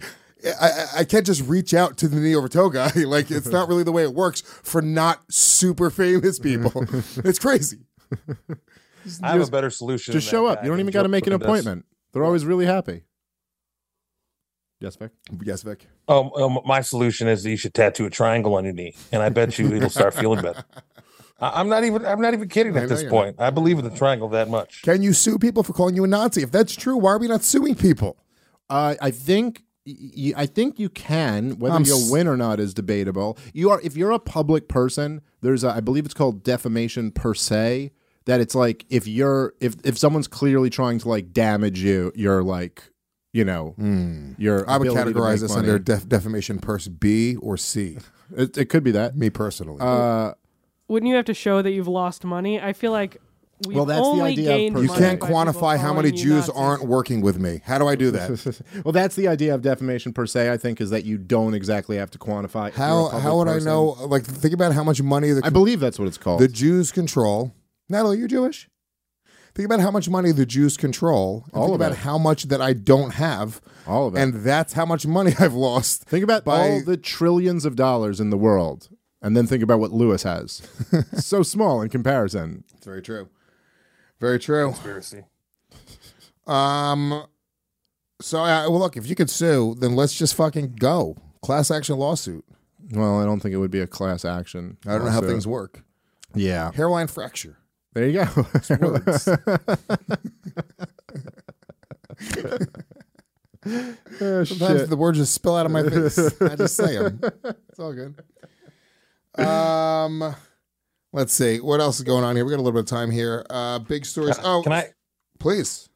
[0.60, 2.90] I, I- I can't just reach out to the knee over toe guy.
[2.96, 6.84] Like, it's not really the way it works for not super famous people.
[7.24, 7.78] it's crazy.
[9.22, 10.62] i have a better solution just show up.
[10.62, 11.60] You don't even think got to make an Rogan does.
[11.60, 11.84] appointment.
[12.12, 13.04] They're always really happy.
[14.80, 15.10] Yes, Vic.
[15.44, 15.86] Yes, Vic.
[16.08, 19.22] Um, um, my solution is that you should tattoo a triangle on your knee, and
[19.22, 20.64] I bet you it'll start feeling better.
[21.40, 22.04] I, I'm not even.
[22.06, 23.36] I'm not even kidding I at this you're point.
[23.38, 24.82] I believe in the triangle that much.
[24.82, 26.42] Can you sue people for calling you a Nazi?
[26.42, 28.16] If that's true, why are we not suing people?
[28.70, 31.58] Uh, I think y- y- I think you can.
[31.58, 33.36] Whether I'm you'll s- win or not is debatable.
[33.52, 35.20] You are if you're a public person.
[35.42, 37.92] There's a, I believe it's called defamation per se.
[38.26, 42.42] That it's like if you're if if someone's clearly trying to like damage you, you're
[42.42, 42.89] like
[43.32, 43.74] you know
[44.38, 45.68] your I would categorize this money.
[45.68, 47.98] under def- defamation purse B or C.
[48.36, 49.16] It, it could be that.
[49.16, 49.78] Me personally.
[49.80, 50.34] Uh,
[50.86, 52.60] Wouldn't you have to show that you've lost money?
[52.60, 53.20] I feel like
[53.66, 56.46] we've Well, that's the only idea of gained per- you can't quantify how many Jews
[56.46, 56.54] Nazis.
[56.54, 57.60] aren't working with me.
[57.64, 58.62] How do I do that?
[58.84, 60.48] well, that's the idea of defamation per se.
[60.48, 62.72] I think is that you don't exactly have to quantify.
[62.72, 63.96] How how would I know?
[64.06, 66.40] Like, think about how much money the I believe that's what it's called.
[66.40, 67.52] the Jews control.
[67.88, 68.68] Natalie, you're Jewish.
[69.54, 71.44] Think about how much money the Jews control.
[71.52, 71.98] All think about it.
[71.98, 73.60] how much that I don't have.
[73.86, 74.18] All of it.
[74.20, 76.04] And that's how much money I've lost.
[76.04, 78.88] Think about by- all the trillions of dollars in the world,
[79.20, 80.62] and then think about what Luis has.
[81.14, 82.64] so small in comparison.
[82.76, 83.28] It's very true.
[84.20, 84.68] Very true.
[84.70, 85.24] Conspiracy.
[86.46, 87.24] Um.
[88.22, 91.16] So, uh, well, look, if you could sue, then let's just fucking go.
[91.40, 92.44] Class action lawsuit.
[92.92, 94.76] Well, I don't think it would be a class action.
[94.86, 95.82] I don't know how things work.
[96.34, 97.56] Yeah, Hairline fracture.
[97.94, 98.46] There you go.
[98.80, 99.28] Words.
[104.22, 104.88] Oh, Sometimes shit.
[104.90, 106.18] the words just spill out of my face.
[106.40, 107.20] I just say them.
[107.68, 108.14] It's all good.
[109.38, 110.34] Um,
[111.12, 112.44] let's see what else is going on here.
[112.46, 113.44] We got a little bit of time here.
[113.50, 114.38] Uh, big stories.
[114.42, 114.86] Oh, Can I
[115.38, 115.88] please?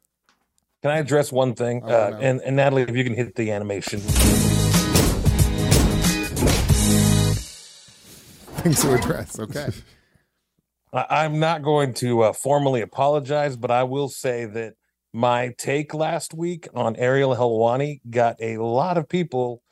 [0.82, 1.82] can I address one thing?
[1.82, 2.18] I wanna Uh, know.
[2.18, 4.01] and and Natalie, if you can hit the animation.
[8.61, 9.38] Things to address.
[9.38, 9.68] Okay.
[10.95, 14.74] I, I'm not going to uh, formally apologize, but I will say that
[15.12, 19.62] my take last week on Ariel Helwani got a lot of people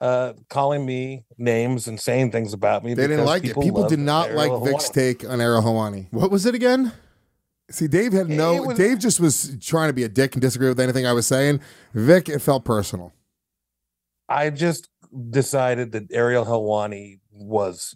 [0.00, 2.94] uh, calling me names and saying things about me.
[2.94, 3.60] They didn't because like it.
[3.60, 4.92] People did not like Ariel Vic's Helwani.
[4.92, 6.08] take on Ariel Helwani.
[6.10, 6.92] what was it again?
[7.70, 8.62] See, Dave had no.
[8.62, 11.26] Was- Dave just was trying to be a dick and disagree with anything I was
[11.26, 11.60] saying.
[11.94, 13.12] Vic, it felt personal.
[14.28, 14.88] I just
[15.30, 17.94] decided that Ariel Helwani was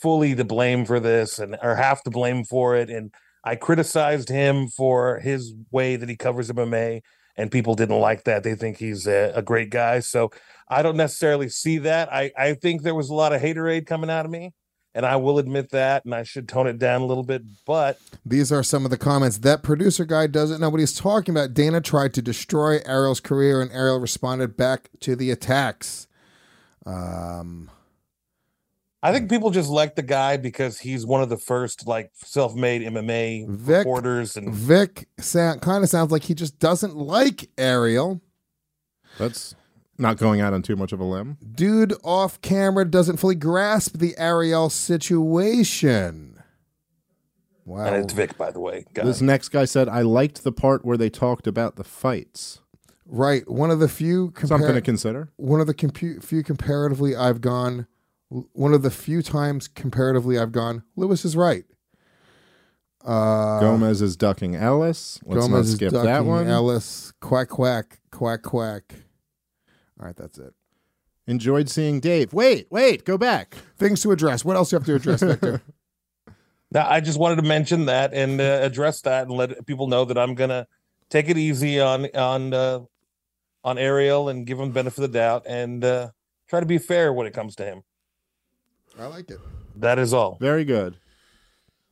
[0.00, 2.90] fully to blame for this and or half to blame for it.
[2.90, 3.12] And
[3.44, 7.02] I criticized him for his way that he covers MMA
[7.36, 8.42] and people didn't like that.
[8.42, 10.00] They think he's a, a great guy.
[10.00, 10.30] So
[10.68, 12.12] I don't necessarily see that.
[12.12, 14.52] I, I think there was a lot of haterade coming out of me,
[14.94, 17.42] and I will admit that, and I should tone it down a little bit.
[17.66, 19.38] But These are some of the comments.
[19.38, 21.54] That producer guy doesn't know what he's talking about.
[21.54, 26.08] Dana tried to destroy Ariel's career, and Ariel responded back to the attacks.
[26.84, 27.70] Um,
[29.02, 32.82] I think people just like the guy because he's one of the first like self-made
[32.82, 38.20] MMA Vic- reporters, and Vic sound, kind of sounds like he just doesn't like Ariel.
[39.18, 39.54] That's
[39.98, 41.38] not going out on too much of a limb.
[41.54, 46.42] Dude off camera doesn't fully grasp the Ariel situation.
[47.64, 47.86] Wow.
[47.86, 48.84] and it's Vic, by the way.
[48.94, 49.04] guy.
[49.04, 52.60] This next guy said, "I liked the part where they talked about the fights."
[53.04, 53.48] Right.
[53.48, 55.30] One of the few compar- Something to consider.
[55.36, 57.86] one of the compu- few comparatively I've gone
[58.28, 61.64] one of the few times comparatively I've gone Luis is right.
[63.04, 65.20] Uh Gomez is ducking Ellis.
[65.24, 66.48] Let's Gomez not is skip that one.
[66.48, 68.94] Ellis quack quack quack quack.
[70.00, 70.52] All right, that's it.
[71.26, 72.32] Enjoyed seeing Dave.
[72.32, 73.56] Wait, wait, go back.
[73.78, 74.44] Things to address.
[74.44, 75.62] What else do you have to address, Victor?
[76.72, 80.04] Now, I just wanted to mention that and uh, address that and let people know
[80.04, 80.66] that I'm gonna
[81.08, 82.80] take it easy on on uh,
[83.62, 86.10] on Ariel and give him benefit of the doubt and uh,
[86.48, 87.82] try to be fair when it comes to him.
[88.98, 89.38] I like it.
[89.76, 90.38] That is all.
[90.40, 90.96] Very good.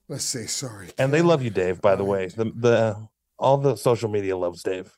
[0.09, 0.89] Let's say sorry.
[0.99, 1.81] And they love you, Dave.
[1.81, 4.97] By the way, the the all the social media loves Dave.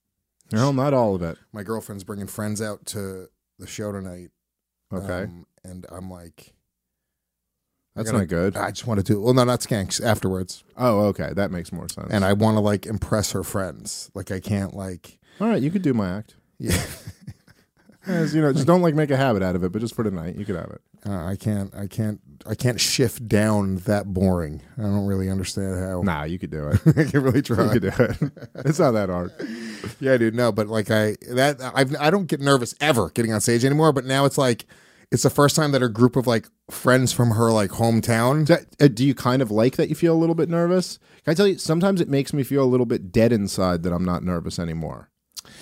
[0.52, 1.38] No, not all of it.
[1.52, 3.28] My girlfriend's bringing friends out to
[3.58, 4.30] the show tonight.
[4.92, 6.52] Okay, um, and I'm like
[7.94, 8.56] that's gonna- not good.
[8.56, 10.62] I just want to do well no not skanks afterwards.
[10.76, 12.08] Oh, okay, that makes more sense.
[12.10, 14.10] And I want to like impress her friends.
[14.14, 16.36] Like I can't like all right, you could do my act.
[16.58, 16.80] yeah.
[18.06, 20.04] As, you know, just don't like make a habit out of it, but just for
[20.04, 20.80] tonight, you could have it.
[21.06, 21.74] Uh, I can't.
[21.74, 22.20] I can't.
[22.48, 24.62] I can't shift down that boring.
[24.78, 26.02] I don't really understand how.
[26.02, 26.80] Nah, you could do it.
[26.96, 27.64] I can really try.
[27.64, 28.16] you could do it.
[28.66, 29.32] It's not that hard.
[30.00, 30.34] Yeah, dude.
[30.34, 33.92] No, but like I that I've I don't get nervous ever getting on stage anymore.
[33.92, 34.66] But now it's like
[35.12, 38.46] it's the first time that a group of like friends from her like hometown.
[38.46, 40.98] Do, uh, do you kind of like that you feel a little bit nervous?
[41.24, 41.58] Can I tell you?
[41.58, 45.10] Sometimes it makes me feel a little bit dead inside that I'm not nervous anymore.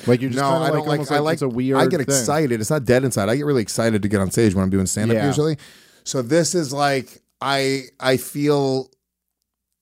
[0.07, 0.91] Like you're just no, I don't like, like.
[0.91, 1.33] almost I like.
[1.35, 1.79] it's a weird.
[1.79, 2.03] I get thing.
[2.03, 2.61] excited.
[2.61, 3.29] It's not dead inside.
[3.29, 5.27] I get really excited to get on stage when I'm doing stand up Yeah.
[5.27, 5.57] usually.
[6.05, 8.91] So this is like I I feel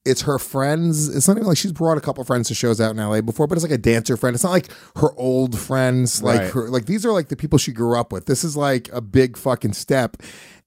[0.05, 1.15] it's her friends.
[1.15, 3.47] It's not even like she's brought a couple friends to shows out in LA before,
[3.47, 4.35] but it's like a dancer friend.
[4.35, 6.23] It's not like her old friends.
[6.23, 6.51] Like Right.
[6.51, 8.27] her like these are like the people she grew up with.
[8.27, 10.17] This is like a big fucking step.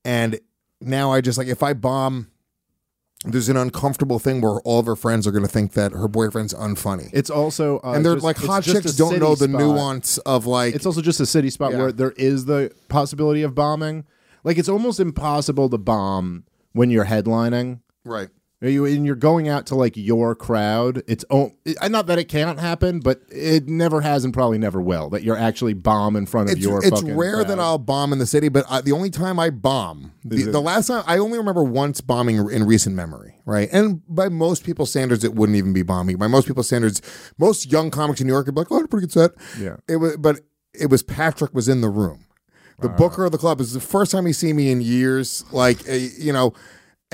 [0.05, 0.39] And
[0.81, 2.27] now I just like if I bomb
[3.31, 6.07] there's an uncomfortable thing where all of her friends are going to think that her
[6.07, 7.09] boyfriend's unfunny.
[7.13, 9.59] It's also uh, and they're just- like hot chicks don't know the spot.
[9.59, 11.77] nuance of like It's also just a city spot Yeah.
[11.79, 14.05] where there is the possibility of bombing.
[14.43, 17.79] Like it's almost impossible to bomb when you're headlining.
[18.03, 18.29] right.
[18.61, 21.03] Are you and you're going out to like your crowd?
[21.07, 25.09] It's not that it can't happen, but it never has and probably never will.
[25.09, 26.83] That you're actually bomb in front of It's, your.
[26.83, 27.59] it's rare that.
[27.59, 30.87] I'll bomb in the city, but I, the only time I bomb, the, the last
[30.87, 33.67] time I only remember once bombing in recent memory, right?
[33.73, 36.15] And by most people's standards, it wouldn't even be bombing.
[36.17, 37.01] By most people's standards,
[37.37, 39.75] most young comics in New York would be like, "Oh, a pretty good set." Yeah.
[39.89, 40.39] It was, but
[40.73, 42.25] it was Patrick was in the room.
[42.79, 45.45] The booker of the club is the first time he's seen me in years.
[45.53, 46.53] Like, uh, you know,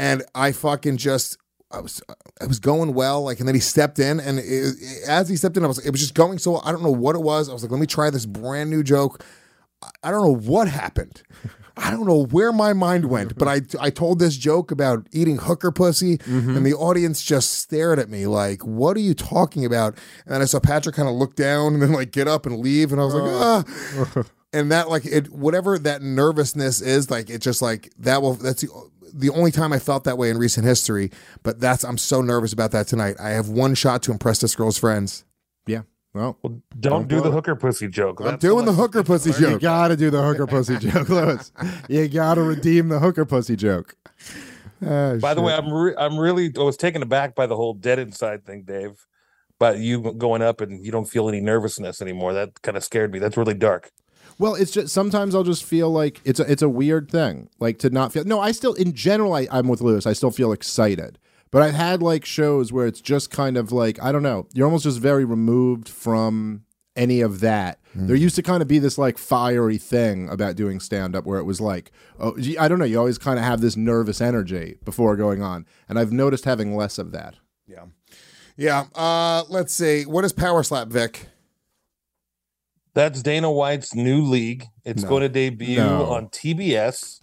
[0.02, 1.38] and I fucking just.
[1.74, 2.02] I was
[2.42, 5.38] I was going well, like, and then he stepped in, and it, it- as he
[5.38, 6.60] stepped in, I was it was just going so.
[6.66, 7.48] I don't know what it was.
[7.48, 9.24] I was like, let me try this brand new joke.
[10.04, 11.22] I- don't know what happened.
[11.78, 15.38] I don't know where my mind went, but I I told this joke about eating
[15.38, 19.94] hooker pussy, and the audience just stared at me like, "What are you talking about?"
[20.26, 22.60] And then I saw Patrick kind of look down and then like get up and
[22.60, 24.24] leave, and I was like, "Ah."
[24.54, 28.62] and that like it whatever that nervousness is like it just like that will that's
[28.64, 28.70] the
[29.14, 31.12] the only time I felt that way in recent history
[31.44, 34.56] but that's I'm so nervous about that tonight I have one shot to impress this
[34.56, 35.24] girl's friends
[35.68, 35.82] Yeah.
[36.14, 37.34] Well, Don't, Don't do the it.
[37.34, 38.20] hooker pussy joke.
[38.20, 39.50] I'm That's doing the all hooker pussy joke.
[39.52, 41.52] you gotta do the hooker pussy joke, Luis.
[41.88, 43.96] You gotta redeem the hooker pussy joke.
[44.86, 45.54] Ah, By the way.
[45.54, 49.06] I'm re- I'm really I was taken aback by the whole dead inside thing, Dave.
[49.60, 52.34] But you going up and you don't feel any nervousness anymore.
[52.34, 53.20] That kind of scared me.
[53.20, 53.92] That's really dark.
[54.42, 57.78] Well, it's just sometimes I'll just feel like it's a it's a weird thing, like
[57.80, 58.26] to not feel.
[58.26, 60.08] No, I still in general I, I'm with Luis.
[60.08, 61.20] I still feel excited,
[61.52, 64.48] but I've had like shows where it's just kind of like I don't know.
[64.56, 66.64] You're almost just very removed from
[66.96, 67.78] any of that.
[67.94, 71.40] There used to kind of be this like fiery thing about doing stand up where
[71.40, 72.86] it was like, oh, I don't know.
[72.86, 76.76] You always kind of have this nervous energy before going on, and I've noticed having
[76.76, 77.36] less of that.
[77.68, 77.86] yeah
[78.58, 81.28] yeah uh let's see what is power slap Vic
[82.94, 84.66] That's Dana White's new league.
[84.84, 85.10] It's No.
[85.10, 86.06] going to debut No.
[86.08, 87.22] on TBS,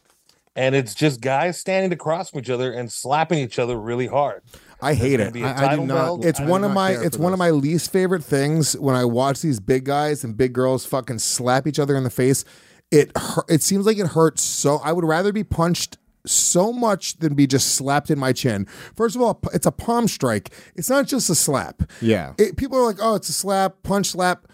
[0.56, 4.42] and it's just guys standing across from each other and slapping each other really hard.
[4.80, 5.32] I hate it.
[5.32, 6.24] be a I- I do not- belt.
[6.24, 8.74] It's I do one of not my it's for one of my least favorite things
[8.78, 12.10] when I watch these big guys and big girls fucking slap each other in the
[12.10, 12.44] face.
[12.90, 13.10] It
[13.48, 14.80] it seems like it hurts so.
[14.84, 18.66] I would rather be punched so much than be just slapped in my chin.
[18.96, 20.50] First of all, it's a palm strike.
[20.76, 21.82] It's not just a slap.
[22.00, 22.32] Yeah.
[22.38, 24.46] It, people are like, "Oh, it's a slap, punch slap."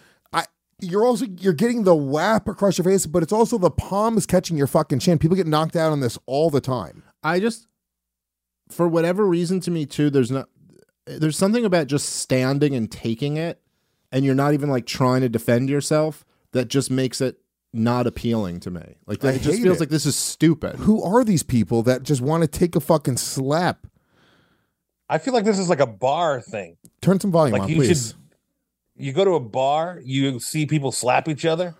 [0.83, 4.16] I you're also you're getting the whap across your face, but it's also the palm
[4.16, 5.18] is catching your fucking chin.
[5.18, 7.03] People get knocked out on this all the time.
[7.22, 7.66] I just,
[8.70, 10.49] for whatever reason, to me too, there's not,
[11.07, 13.61] there's something about just standing and taking it,
[14.12, 16.25] and you're not even like trying to defend yourself.
[16.53, 17.39] That just makes it
[17.72, 18.95] not appealing to me.
[19.07, 19.81] Like I it just hate feels it.
[19.81, 20.77] like this is stupid.
[20.77, 23.87] Who are these people that just want to take a fucking slap?
[25.09, 26.77] I feel like this is like a bar thing.
[27.03, 28.09] Turn some volume Like on, you please.
[28.09, 28.16] should
[28.97, 31.74] you go to a bar, you see people slap each other,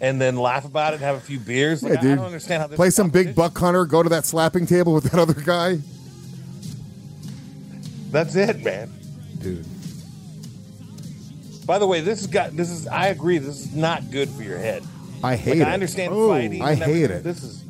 [0.00, 1.82] and then laugh about it, have a few beers.
[1.82, 2.12] Like, Yeah, I- dude.
[2.12, 3.84] I don't understand how this Play some big buck hunter.
[3.86, 5.78] Go to that slapping table with that other guy.
[8.10, 8.92] That's it, man.
[9.40, 9.66] Dude,
[11.66, 14.42] By the way, this has got this is I agree, this is not good for
[14.42, 14.82] your head.
[15.22, 15.66] I Like hate it.
[15.66, 16.62] I understand Oh, fighting.
[16.62, 17.22] I hate it.
[17.24, 17.62] This is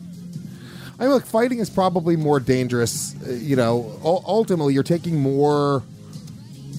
[0.99, 3.15] I mean, look, fighting is probably more dangerous.
[3.27, 5.83] uh, You know, ultimately, you're taking more.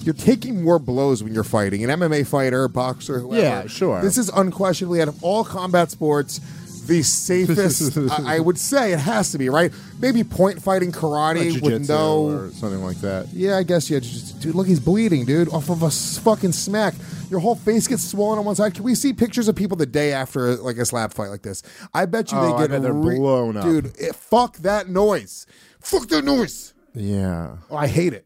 [0.08, 1.84] You're taking more blows when you're fighting.
[1.84, 3.42] An MMA fighter, boxer, whoever.
[3.42, 4.00] Yeah, sure.
[4.00, 6.40] This is unquestionably out of all combat sports
[6.86, 7.98] the safest.
[8.18, 9.70] I, I would say it has to be right.
[10.00, 13.28] Maybe point fighting, karate Like with no or something like that.
[13.34, 13.98] Yeah, I guess yeah.
[13.98, 16.94] Just, dude, look, he's bleeding, dude, off of a fucking smack.
[17.28, 18.72] Your whole face gets swollen on one side.
[18.72, 21.62] Can we see pictures of people the day after like a slap fight like this?
[21.92, 23.64] I bet you Oh, they I get bet they're re- blown up.
[23.64, 23.92] dude.
[23.98, 25.44] It, fuck that noise.
[25.80, 26.72] Fuck that noise.
[26.94, 27.58] Yeah.
[27.70, 28.24] Oh, I hate it.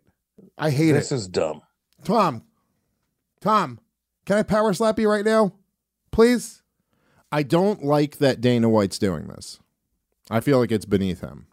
[0.57, 0.93] I hate it.
[0.95, 1.63] this is dumb.
[2.05, 2.43] Tom,
[3.41, 3.79] Tom,
[4.27, 5.53] can I power slap you right now,
[6.11, 6.63] please?
[7.31, 9.59] I don't like that Dana White's doing this.
[10.31, 11.47] I feel like it's beneath him.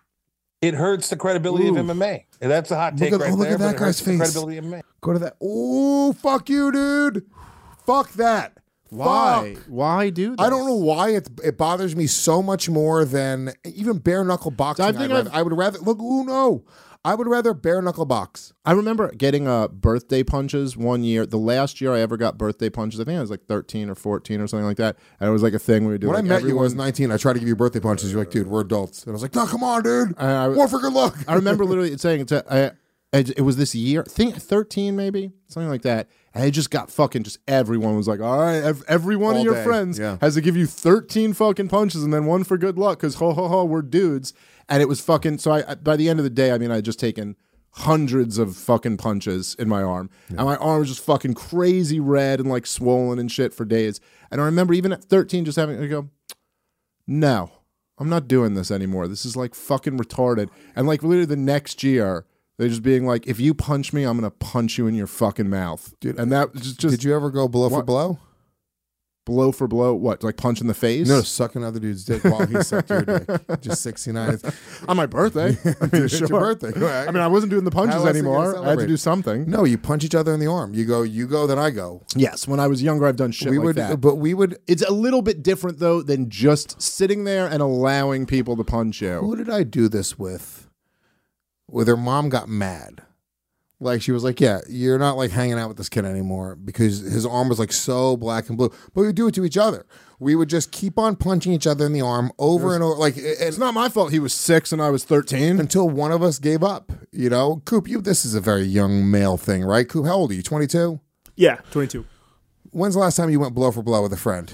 [0.62, 1.78] It hurts the credibility Ooh.
[1.78, 2.26] of MMA.
[2.42, 3.54] And that's a hot Look take at- right oh, look there.
[3.56, 4.18] at that guy's face.
[4.18, 4.82] credibility of MMA.
[5.02, 5.38] Go to that.
[5.42, 7.26] Oh, fuck you, dude.
[7.86, 8.58] Fuck that.
[8.90, 9.54] Why?
[9.56, 9.64] Fuck.
[9.68, 10.46] Why do this?
[10.46, 14.52] I don't know why it it bothers me so much more than even bare knuckle
[14.52, 14.84] boxing.
[14.86, 16.00] I I, think would rather, I've- I would rather look.
[16.02, 16.66] Oh no,
[17.06, 18.52] I would rather bare knuckle box.
[18.66, 21.26] I remember getting uh, birthday punches one year.
[21.26, 23.96] The last year I ever got birthday punches, I think I was like 13 or
[23.96, 24.98] 14 or something like that.
[25.20, 26.08] And it was like a thing we would do.
[26.08, 27.10] When like I met you, I was 19.
[27.12, 28.12] I tried to give you birthday punches.
[28.12, 30.50] You're like, dude, we're adults, and I was like, no, come on, dude, I- I-
[30.50, 31.18] more for good luck.
[31.28, 32.72] I remember literally it saying to, I,
[33.12, 36.10] it was this year, I think 13 maybe, something like that.
[36.34, 39.40] And it just got fucking just everyone was like, all right, ev- every one All
[39.40, 40.18] of your day, friends yeah.
[40.22, 43.34] has to give you 13 fucking punches and then one for good luck because ho
[43.34, 44.34] ho ho, we're dudes.
[44.70, 46.76] And it was fucking, so I, by the end of the day, I mean, I
[46.76, 47.36] had just taken
[47.72, 50.10] hundreds of fucking punches in my arm.
[50.30, 54.00] And my arm was just fucking crazy red and like swollen and shit for days.
[54.32, 56.10] And I remember even at 13 just having to go,
[57.08, 57.52] no,
[57.98, 59.08] I'm not doing this anymore.
[59.08, 60.50] This is like fucking retarded.
[60.76, 62.26] And like literally the next year,
[62.58, 65.50] they're just being like, if you punch me, I'm gonna punch you in your fucking
[65.50, 66.20] mouth, dude.
[66.20, 68.20] And that was just, just Did you ever go blow for blow?
[69.30, 69.94] Blow for blow.
[69.94, 71.08] What, like punch in the face?
[71.08, 73.28] No, suck another dude's dick while he sucked your dick.
[73.62, 74.40] Just 69.
[74.88, 75.56] On my birthday.
[75.82, 76.28] I mean, It's sure.
[76.28, 76.74] your birthday.
[77.08, 78.66] I mean, I wasn't doing the punches How else are you gonna anymore.
[78.66, 79.48] I had to do something.
[79.50, 80.74] No, you punch each other in the arm.
[80.74, 82.02] You go, you go, then I go.
[82.16, 84.02] Yes, when I was younger, I've done shit we like would, that.
[84.02, 84.58] but we would.
[84.68, 89.02] it's a little bit different though than just sitting there and allowing people to punch
[89.02, 89.20] you.
[89.20, 90.68] Who did I do this with?
[91.70, 93.04] With their mom got mad.
[93.82, 97.00] Like she was like, "Yeah, you're not like hanging out with this kid anymore because
[97.00, 99.58] his arm was like so black and blue." But we would do it to each
[99.58, 99.86] other.
[100.20, 103.16] We would just keep on punching each other in the arm over and over, like
[103.16, 104.12] and, It's not my fault.
[104.12, 105.60] He was six and I was thirteen.
[105.62, 106.92] until one of us gave up.
[107.12, 109.88] You know, Coop, you this is a very young male thing, right?
[109.88, 110.44] Coop, how old are you?
[110.44, 111.00] Twenty two.
[111.38, 112.06] Yeah, 22.
[112.72, 114.54] When's the last time you went blow for blow with a friend?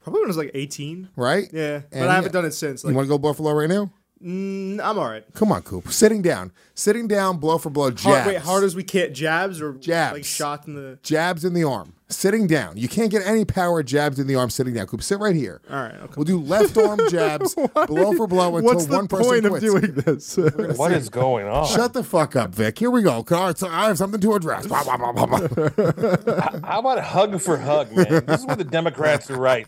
[0.00, 1.10] Probably when I was like 18.
[1.14, 1.48] Right?
[1.52, 2.82] Yeah, but I haven't done it since.
[2.82, 3.92] You want to go blow for blow right now?
[4.24, 5.24] Mm, I'm all right.
[5.34, 5.88] Come on, Coop.
[5.90, 7.90] Sitting down, sitting down, blow for blow.
[7.90, 8.02] Jabs.
[8.02, 9.14] Hard, wait, hard as we can.
[9.14, 10.14] Jabs or Jabs.
[10.14, 10.98] Like shots in the.
[11.02, 12.76] jabs in the arm, sitting down.
[12.76, 14.86] You can't get any power jabs in the arm sitting down.
[14.86, 15.60] Coop, sit right here.
[15.70, 16.14] All right, okay.
[16.16, 17.54] We'll do left arm jabs,
[17.86, 19.64] blow for blow until What's one person point of quits.
[19.64, 20.36] doing this?
[20.78, 21.66] What is going on?
[21.66, 22.78] Shut the fuck up, Vic.
[22.78, 23.12] Here we go.
[23.12, 24.66] All right, so I have something to address.
[24.66, 26.60] Blah, blah, blah, blah, blah.
[26.64, 28.24] How about hug for hug, man?
[28.26, 29.66] This is where the Democrats are right.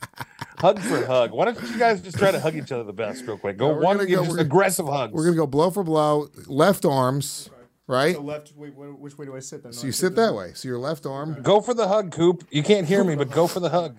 [0.61, 1.33] Hug for hug.
[1.33, 3.57] Why don't you guys just try to hug each other the best, real quick?
[3.57, 5.15] Go we're one, give go- just aggressive hugs.
[5.15, 7.49] We're gonna go blow for blow, left arms,
[7.87, 8.15] right?
[8.15, 8.53] The left.
[8.55, 9.73] Wait, which way do I sit then?
[9.73, 10.53] So you sit that way.
[10.55, 11.41] So your left arm.
[11.43, 12.47] Go for the hug, Coop.
[12.51, 13.99] You can't hear me, but go for the hug.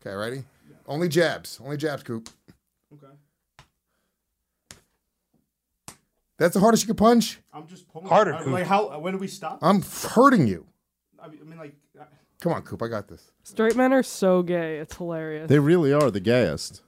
[0.00, 0.44] Okay, ready?
[0.86, 1.60] Only jabs.
[1.62, 2.28] Only jabs, Coop.
[2.94, 3.12] Okay.
[6.38, 7.40] That's the hardest you can punch.
[7.52, 8.06] I'm just pulling.
[8.08, 8.52] Harder, I- Coop.
[8.52, 8.98] Like how?
[9.00, 9.58] When do we stop?
[9.62, 10.66] I'm hurting you.
[11.20, 11.74] I mean, like.
[12.40, 12.82] Come on, Coop.
[12.82, 13.30] I got this.
[13.42, 14.78] Straight men are so gay.
[14.78, 15.48] It's hilarious.
[15.48, 16.82] they really are the gayest.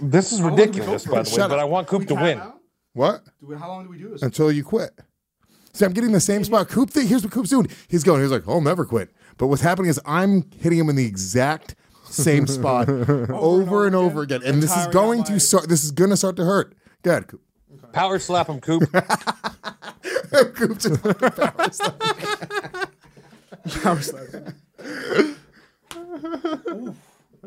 [0.00, 1.60] This is long ridiculous, by the way, Shut but up.
[1.60, 2.38] I want Coop to win.
[2.40, 2.58] out?
[2.94, 3.24] What?
[3.40, 4.22] Do we, how long do we do this?
[4.22, 4.90] Until you quit.
[5.72, 6.68] See, I'm getting the same spot.
[6.68, 7.06] Coop thing.
[7.06, 7.68] Here's what Coop's doing.
[7.88, 8.22] He's going.
[8.22, 11.06] He's like, "Oh, I'll never quit." But what's happening is I'm hitting him in the
[11.06, 11.76] exact
[12.08, 15.68] same spot over, and over again, and this is tiring going to my- start.
[15.68, 16.74] This is going to start to hurt.
[17.02, 17.42] Go ahead, Coop.
[17.92, 18.90] Power slap him, Coop.
[20.54, 22.02] Coop just fucking power slap.
[23.82, 24.54] Power slap.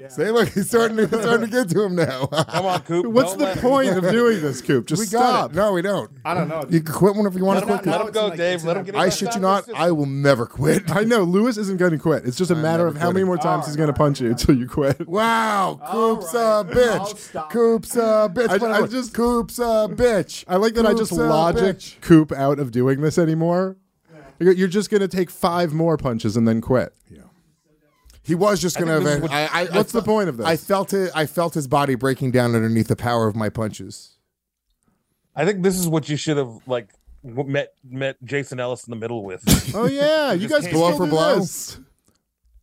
[0.08, 2.26] Say, look, he's starting to he's starting to get to him now.
[2.26, 3.06] Come on, Coop.
[3.14, 4.88] What's Don't the point of doing this, Coop?
[4.88, 5.22] Just we stop.
[5.22, 5.56] got it.
[5.56, 6.10] No, we don't.
[6.26, 6.66] I don't know.
[6.70, 7.88] You can quit whenever you want Let to him, quit.
[7.92, 8.08] let Coop.
[8.08, 8.64] him go, like- Dave.
[8.64, 8.96] Let him get.
[8.96, 9.66] I his shit you not.
[9.66, 10.90] to I will never quit.
[10.92, 12.26] I know Luis isn't going to quit.
[12.26, 14.22] It's just a matter never of how many more times oh, he's going to punch
[14.22, 15.08] you until you quit.
[15.08, 16.42] Wow, Coop's right.
[16.42, 17.50] a I'll bitch.
[17.52, 18.64] Coop's a bitch.
[18.64, 20.46] I- I just- Coop's a bitch.
[20.48, 21.98] I like that I just logic.
[22.02, 23.78] Coop out of doing this anymore.
[24.42, 26.94] You're you're just going to take five more punches and then quit.
[27.10, 27.20] Yeah.
[28.24, 28.94] He was just gonna.
[29.00, 30.46] think this is event- what- I, I, What's I the point of this?
[30.46, 31.12] I felt it.
[31.16, 34.16] I felt his body breaking down underneath the power of my punches.
[35.36, 36.90] I think this is what you should have like
[37.24, 39.44] met met Jason Ellis in the middle with.
[39.76, 41.40] Oh yeah, you guys Blow for blow?
[41.40, 41.80] this.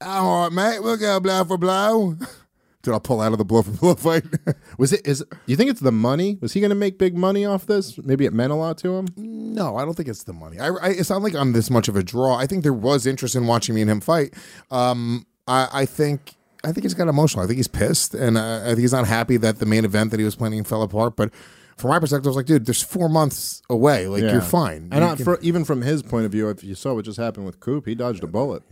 [0.01, 0.81] All right, mate.
[0.83, 2.17] We'll go blow for blow.
[2.89, 4.25] Dude, I'll pull out of the blow for blow fight.
[4.79, 5.07] Was it?
[5.07, 6.39] Is you think it's the money?
[6.41, 7.99] Was he going to make big money off this?
[7.99, 9.09] Maybe it meant a lot to him.
[9.17, 10.59] no, I don't think it's the money.
[10.59, 12.35] I, I, it's not like I'm this much of a draw.
[12.37, 14.33] I think there was interest in watching me and him fight.
[14.71, 16.35] Um, I, I think.
[16.65, 17.45] I think he's got emotional.
[17.45, 20.11] I think he's pissed, and uh, I think he's not happy that the main event
[20.11, 21.15] that he was planning fell apart.
[21.15, 21.33] But
[21.77, 24.09] from my perspective, I was like, dude, there's four months away.
[24.09, 24.33] Like Yeah.
[24.33, 24.89] you're fine.
[24.91, 27.05] And You not can- for, even from his point of view, if you saw what
[27.05, 28.65] just happened with Coop, he dodged a bullet.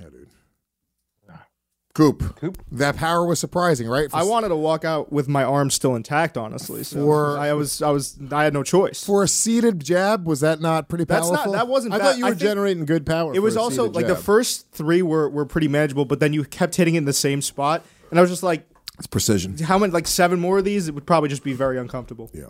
[1.96, 2.36] Coop.
[2.36, 2.62] Coop.
[2.72, 4.10] That power was surprising, right?
[4.10, 6.84] For I wanted to walk out with my arm still intact, honestly.
[6.84, 9.02] So For- I was, I was, I had no choice.
[9.02, 10.26] for a seated jab.
[10.26, 11.52] Was that not pretty That's powerful?
[11.52, 11.58] not.
[11.58, 11.94] That wasn't.
[11.94, 12.04] I bad.
[12.04, 13.34] thought you were generating good power.
[13.34, 16.20] It was for a also seated like the first three were were pretty manageable, but
[16.20, 18.68] then you kept hitting it in the same spot, and I was just like,
[18.98, 19.56] It's precision.
[19.56, 20.88] how many like seven more of these?
[20.88, 22.30] It would probably just be very uncomfortable.
[22.34, 22.46] Yeah,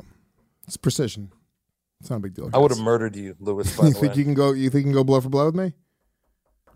[0.66, 1.30] it's precision.
[2.01, 2.51] It's not a big deal.
[2.53, 3.74] I would have murdered you, Luis.
[3.78, 4.18] By You the think way.
[4.18, 4.53] you can go?
[4.53, 5.72] You think you can go blow for blow with me?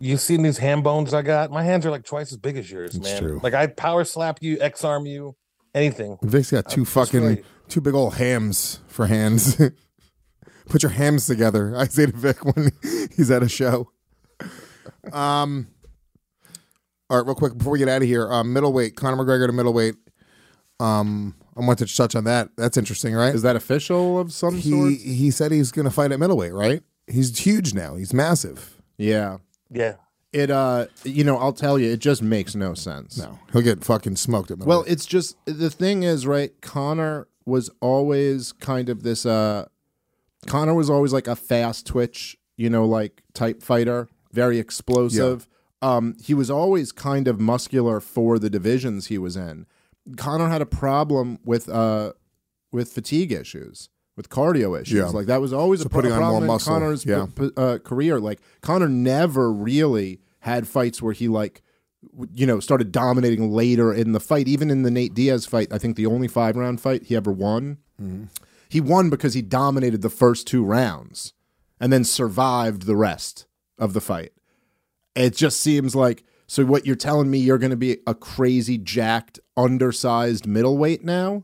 [0.01, 1.51] You seen these ham bones I got?
[1.51, 3.21] My hands are like twice as big as yours, It's man.
[3.21, 3.39] true.
[3.43, 5.35] Like I'd power slap you, X arm you,
[5.75, 6.17] anything.
[6.23, 7.45] Vic's got two fucking great.
[7.69, 9.61] two big old hams for hands.
[10.69, 11.75] Put your hams together.
[11.77, 12.71] I say to Vic when
[13.15, 13.91] he's at a show.
[15.13, 15.67] Um.
[17.09, 19.51] All right, real quick before we get out of here, um, middleweight Conor McGregor to
[19.53, 19.95] middleweight.
[20.79, 22.49] Um, I want to touch on that.
[22.55, 23.35] That's interesting, right?
[23.35, 24.93] Is that official of some he sort?
[24.93, 26.81] he said he's going to fight at middleweight, right?
[27.07, 27.95] He's huge now.
[27.95, 28.77] He's massive.
[28.97, 29.37] Yeah.
[29.71, 29.95] Yeah.
[30.33, 33.17] It uh you know, I'll tell you, it just makes no sense.
[33.17, 36.51] No, he'll get fucking smoked at Well, it's just the thing is, right?
[36.61, 39.65] Conor was always kind of this uh
[40.47, 45.49] Conor was always like a fast twitch, you know, like type fighter, very explosive.
[45.81, 49.65] Um he was always kind of muscular for the divisions he was in.
[50.15, 52.13] Conor had a problem with uh
[52.71, 54.93] with fatigue issues, with cardio issues.
[54.93, 55.05] Yeah.
[55.07, 57.27] Like that was always a pro- putting on more problem in muscle, Conor's yeah.
[57.35, 58.19] p- p- uh, career.
[58.19, 61.61] Like Conor never really had fights where he like
[62.33, 64.47] you know started dominating later in the fight.
[64.47, 67.31] Even in the Nate Diaz fight, I think the only five round fight he ever
[67.31, 67.77] won.
[68.67, 71.33] He won because he dominated the first two rounds
[71.79, 73.45] and then survived the rest
[73.77, 74.31] of the fight.
[75.15, 76.65] It just seems like so.
[76.65, 81.43] What you're telling me, you're going to be a crazy, jacked, undersized middleweight now.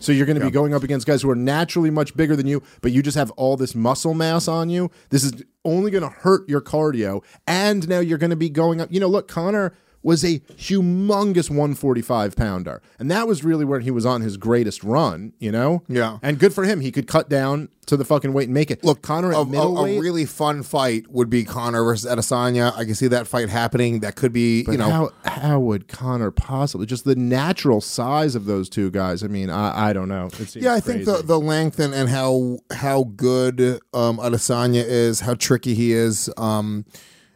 [0.00, 2.46] So you're going to be going up against guys who are naturally much bigger than
[2.46, 4.90] you, but you just have all this muscle mass on you.
[5.10, 8.80] This is only going to hurt your cardio, and now you're going to be going
[8.80, 8.90] up.
[8.90, 13.90] You know, look, Conor was a humongous 145 pounder, and that was really where he
[13.90, 15.32] was on his greatest run.
[15.38, 16.18] You know, Yeah.
[16.22, 16.80] and good for him.
[16.80, 18.84] He could cut down to the fucking weight and make it.
[18.84, 19.98] Look, Conor a, at a, middleweight.
[19.98, 22.72] a really fun fight would be Conor versus Adesanya.
[22.76, 24.00] I can see that fight happening.
[24.00, 28.34] That could be, But you know, how how would Conor possibly just the natural size
[28.34, 29.22] of those two guys?
[29.24, 30.26] I mean, I, I don't know.
[30.26, 30.74] It seems yeah.
[30.74, 33.60] I think the, the length and, and how how good
[33.92, 36.30] um, Adesanya is, how tricky he is.
[36.36, 36.84] Um,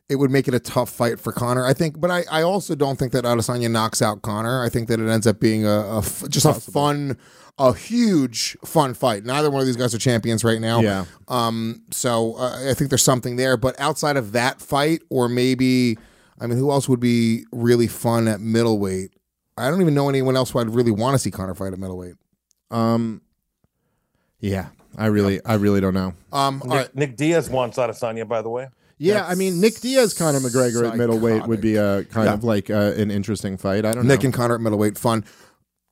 [0.09, 1.65] it would make it a tough fight for Conor.
[1.65, 4.63] I think, but I, I also don't think that Adesanya knocks out Conor.
[4.63, 7.17] I think that it ends up being a, a f- just a fun,
[7.59, 9.25] a huge fun fight.
[9.25, 10.81] Neither one of these guys are champions right now.
[10.81, 11.07] Yeah.
[11.29, 11.83] Um.
[11.91, 13.57] So uh, I think there's something there.
[13.57, 15.97] But outside of that fight, or maybe,
[16.39, 19.11] I mean, who else would be really fun at middleweight?
[19.57, 21.79] I don't even know anyone else who I'd really want to see Conor fight at
[21.79, 22.17] middleweight.
[22.71, 23.23] um,
[24.41, 26.13] yeah, I really I really don't know.
[26.33, 26.61] Um.
[26.65, 26.95] Nick, right.
[26.95, 28.69] Nick Diaz wants Adesanya, by the way.
[28.99, 32.35] Yeah, I mean Nick Diaz, Conor McGregor at middleweight would be a kind Yeah.
[32.35, 33.85] of like uh, an interesting fight.
[33.85, 34.15] I don't know.
[34.15, 34.27] Nick know.
[34.27, 35.25] and Conor at middleweight, fun.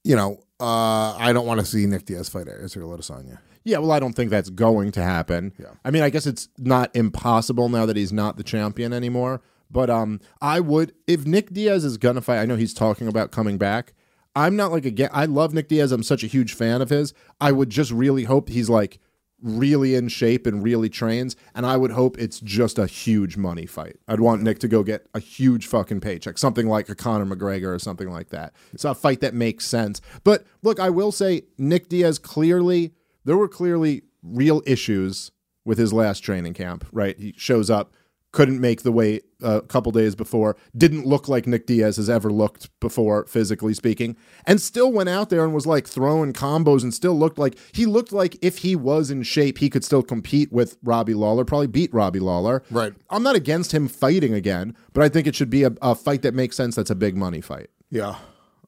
[0.04, 3.38] You know, uh, I don't want to see Nick Diaz fight Israel Adesanya.
[3.64, 5.52] yeah, well, I don't think that's going to happen.
[5.58, 5.66] Yeah.
[5.84, 9.40] I mean, I guess it's not impossible now that he's not the champion anymore.
[9.70, 12.38] But um, I would if Nick Diaz is gonna fight.
[12.40, 13.94] I know he's talking about coming back.
[14.36, 15.10] I'm not like again.
[15.12, 15.92] I love Nick Diaz.
[15.92, 17.14] I'm such a huge fan of his.
[17.40, 18.98] I would just really hope he's like
[19.42, 21.36] really in shape and really trains.
[21.54, 23.96] And I would hope it's just a huge money fight.
[24.08, 27.74] I'd want Nick to go get a huge fucking paycheck, something like a Conor McGregor
[27.74, 28.54] or something like that.
[28.72, 30.00] It's a fight that makes sense.
[30.24, 35.32] But look, I will say Nick Diaz clearly, there were clearly real issues
[35.64, 37.18] with his last training camp, right?
[37.18, 37.92] He shows up,
[38.32, 42.30] couldn't make the weight a couple days before, didn't look like Nick Diaz has ever
[42.30, 44.16] looked before, physically speaking,
[44.46, 47.84] and still went out there and was like throwing combos and still looked like he
[47.84, 51.66] looked like if he was in shape, he could still compete with Robbie Lawler, probably
[51.66, 52.62] beat Robbie Lawler.
[52.70, 52.94] Right.
[53.10, 56.22] I'm not against him fighting again, but I think it should be a, a fight
[56.22, 57.68] that makes sense that's a big money fight.
[57.90, 58.16] Yeah.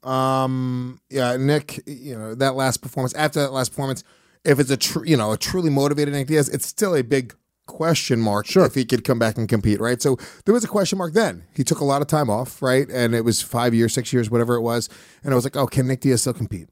[0.02, 1.00] Um.
[1.08, 1.38] Yeah.
[1.38, 1.80] Nick.
[1.86, 3.14] You know that last performance.
[3.14, 4.04] After that last performance,
[4.44, 7.34] if it's a true, you know a truly motivated Nick Diaz, it's still a big
[7.66, 8.66] question mark Sure.
[8.66, 9.80] if he could come back and compete.
[9.80, 10.00] Right.
[10.00, 11.44] So there was a question mark then.
[11.54, 12.60] He took a lot of time off.
[12.62, 12.88] Right.
[12.90, 14.88] And it was five years, six years, whatever it was.
[15.22, 16.68] And I was like, oh, can Nick Diaz still compete?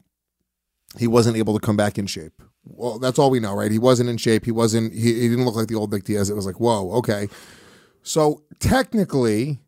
[0.98, 2.42] He wasn't able to come back in shape.
[2.64, 3.70] Well, that's all we know, right?
[3.72, 4.44] He wasn't in shape.
[4.44, 4.92] He wasn't.
[4.92, 6.30] He, he didn't look like the old Nick Diaz.
[6.30, 7.28] It was like, whoa, okay.
[8.02, 9.60] So technically,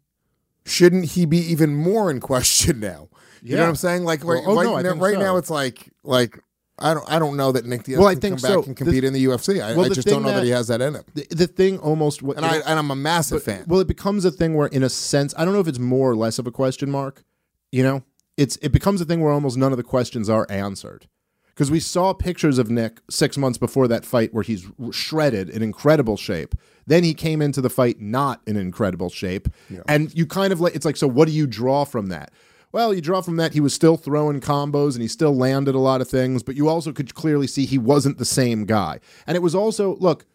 [0.64, 3.08] shouldn't he be even more in question now?
[3.42, 4.04] You know what I'm saying?
[4.04, 5.20] Like right, oh, right, no, right so.
[5.20, 6.38] now, it's like like
[6.78, 8.68] I don't I don't know that Nick Diaz Well, I can think come back so.
[8.68, 9.62] and compete The- in the UFC.
[9.62, 11.04] I, Well, I just don't know that, that- he has that in him.
[11.14, 13.64] The, the thing almost, And I and I'm a massive fan.
[13.68, 16.10] Well, it becomes a thing where, in a sense, I don't know if it's more
[16.10, 17.22] or less of a question mark.
[17.70, 18.02] You know,
[18.36, 21.06] it's it becomes a thing where almost none of the questions are answered
[21.48, 25.62] because we saw pictures of Nick six months before that fight where he's shredded in
[25.62, 26.56] incredible shape.
[26.86, 29.48] Then he came into the fight not in incredible shape,
[29.88, 31.06] and you kind of like it's like so.
[31.06, 32.32] What do you draw from that?
[32.74, 35.78] Well, you draw from that he was still throwing combos and he still landed a
[35.78, 38.98] lot of things, but you also could clearly see he wasn't the same guy.
[39.28, 40.26] And it was also look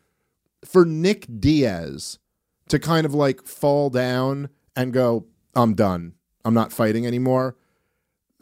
[0.63, 2.17] for Nick Diaz
[2.69, 6.13] to kind of like fall down and go, I'm done.
[6.45, 7.57] I'm not fighting anymore.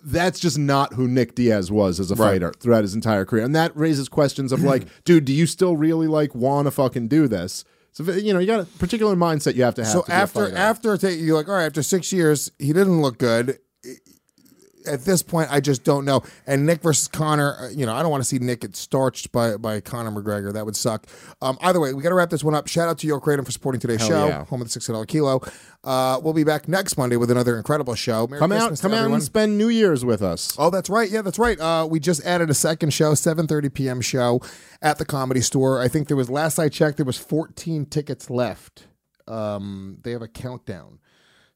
[0.04, 2.34] That's just not who Nick Diaz was as a Right.
[2.34, 3.44] fighter throughout his entire career.
[3.44, 7.08] And that raises questions of like, dude, do you still really like want to fucking
[7.08, 7.66] do this?
[7.94, 9.92] So, you know, you got a particular mindset you have to have.
[9.92, 13.58] So to after after you're like, all right, after six years, he didn't look good.
[14.88, 16.22] At this point, I just don't know.
[16.46, 19.32] And Nick versus Conor, uh, you know, I don't want to see Nick get starched
[19.32, 20.54] by by Conor McGregor.
[20.54, 21.06] That would suck.
[21.42, 22.68] Um, either way, we got to wrap this one up.
[22.68, 24.46] Shout out to Yo Kratom for supporting today's Hell show, yeah.
[24.46, 25.42] home of the six dollar kilo.
[25.84, 28.28] Uh, we'll be back next Monday with another incredible show.
[28.28, 30.56] Merry come out, Christmas to come out and spend New Year's with us.
[30.60, 31.10] Oh, that's right.
[31.10, 31.60] Yeah, that's right.
[31.60, 34.02] Uh, we just added a second show, 7:30 p.m.
[34.02, 34.42] show
[34.82, 35.82] at the Comedy Store.
[35.82, 38.88] I think there was last I checked, there was 14 tickets left.
[39.28, 41.00] Um, they have a countdown,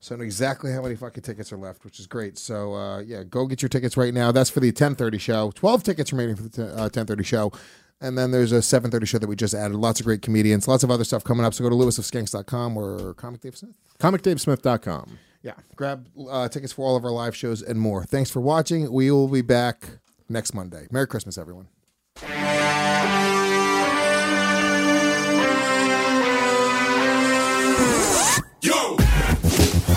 [0.01, 2.37] so I know exactly how many fucking tickets are left, which is great.
[2.37, 4.31] So uh, yeah, go get your tickets right now.
[4.31, 5.51] That's for the 10:30 show.
[5.55, 7.51] 12 tickets remaining for the uh, 10:30 show.
[8.01, 9.77] And then there's a 7:30 show that we just added.
[9.77, 11.53] Lots of great comedians, lots of other stuff coming up.
[11.53, 13.75] So go to luisofskanks.com or Comic Dave Smith.
[13.99, 15.19] ComicDaveSmith.com.
[15.43, 18.03] Yeah, grab uh, tickets for all of our live shows and more.
[18.03, 18.91] Thanks for watching.
[18.91, 20.87] We will be back next Monday.
[20.91, 21.67] Merry Christmas, everyone.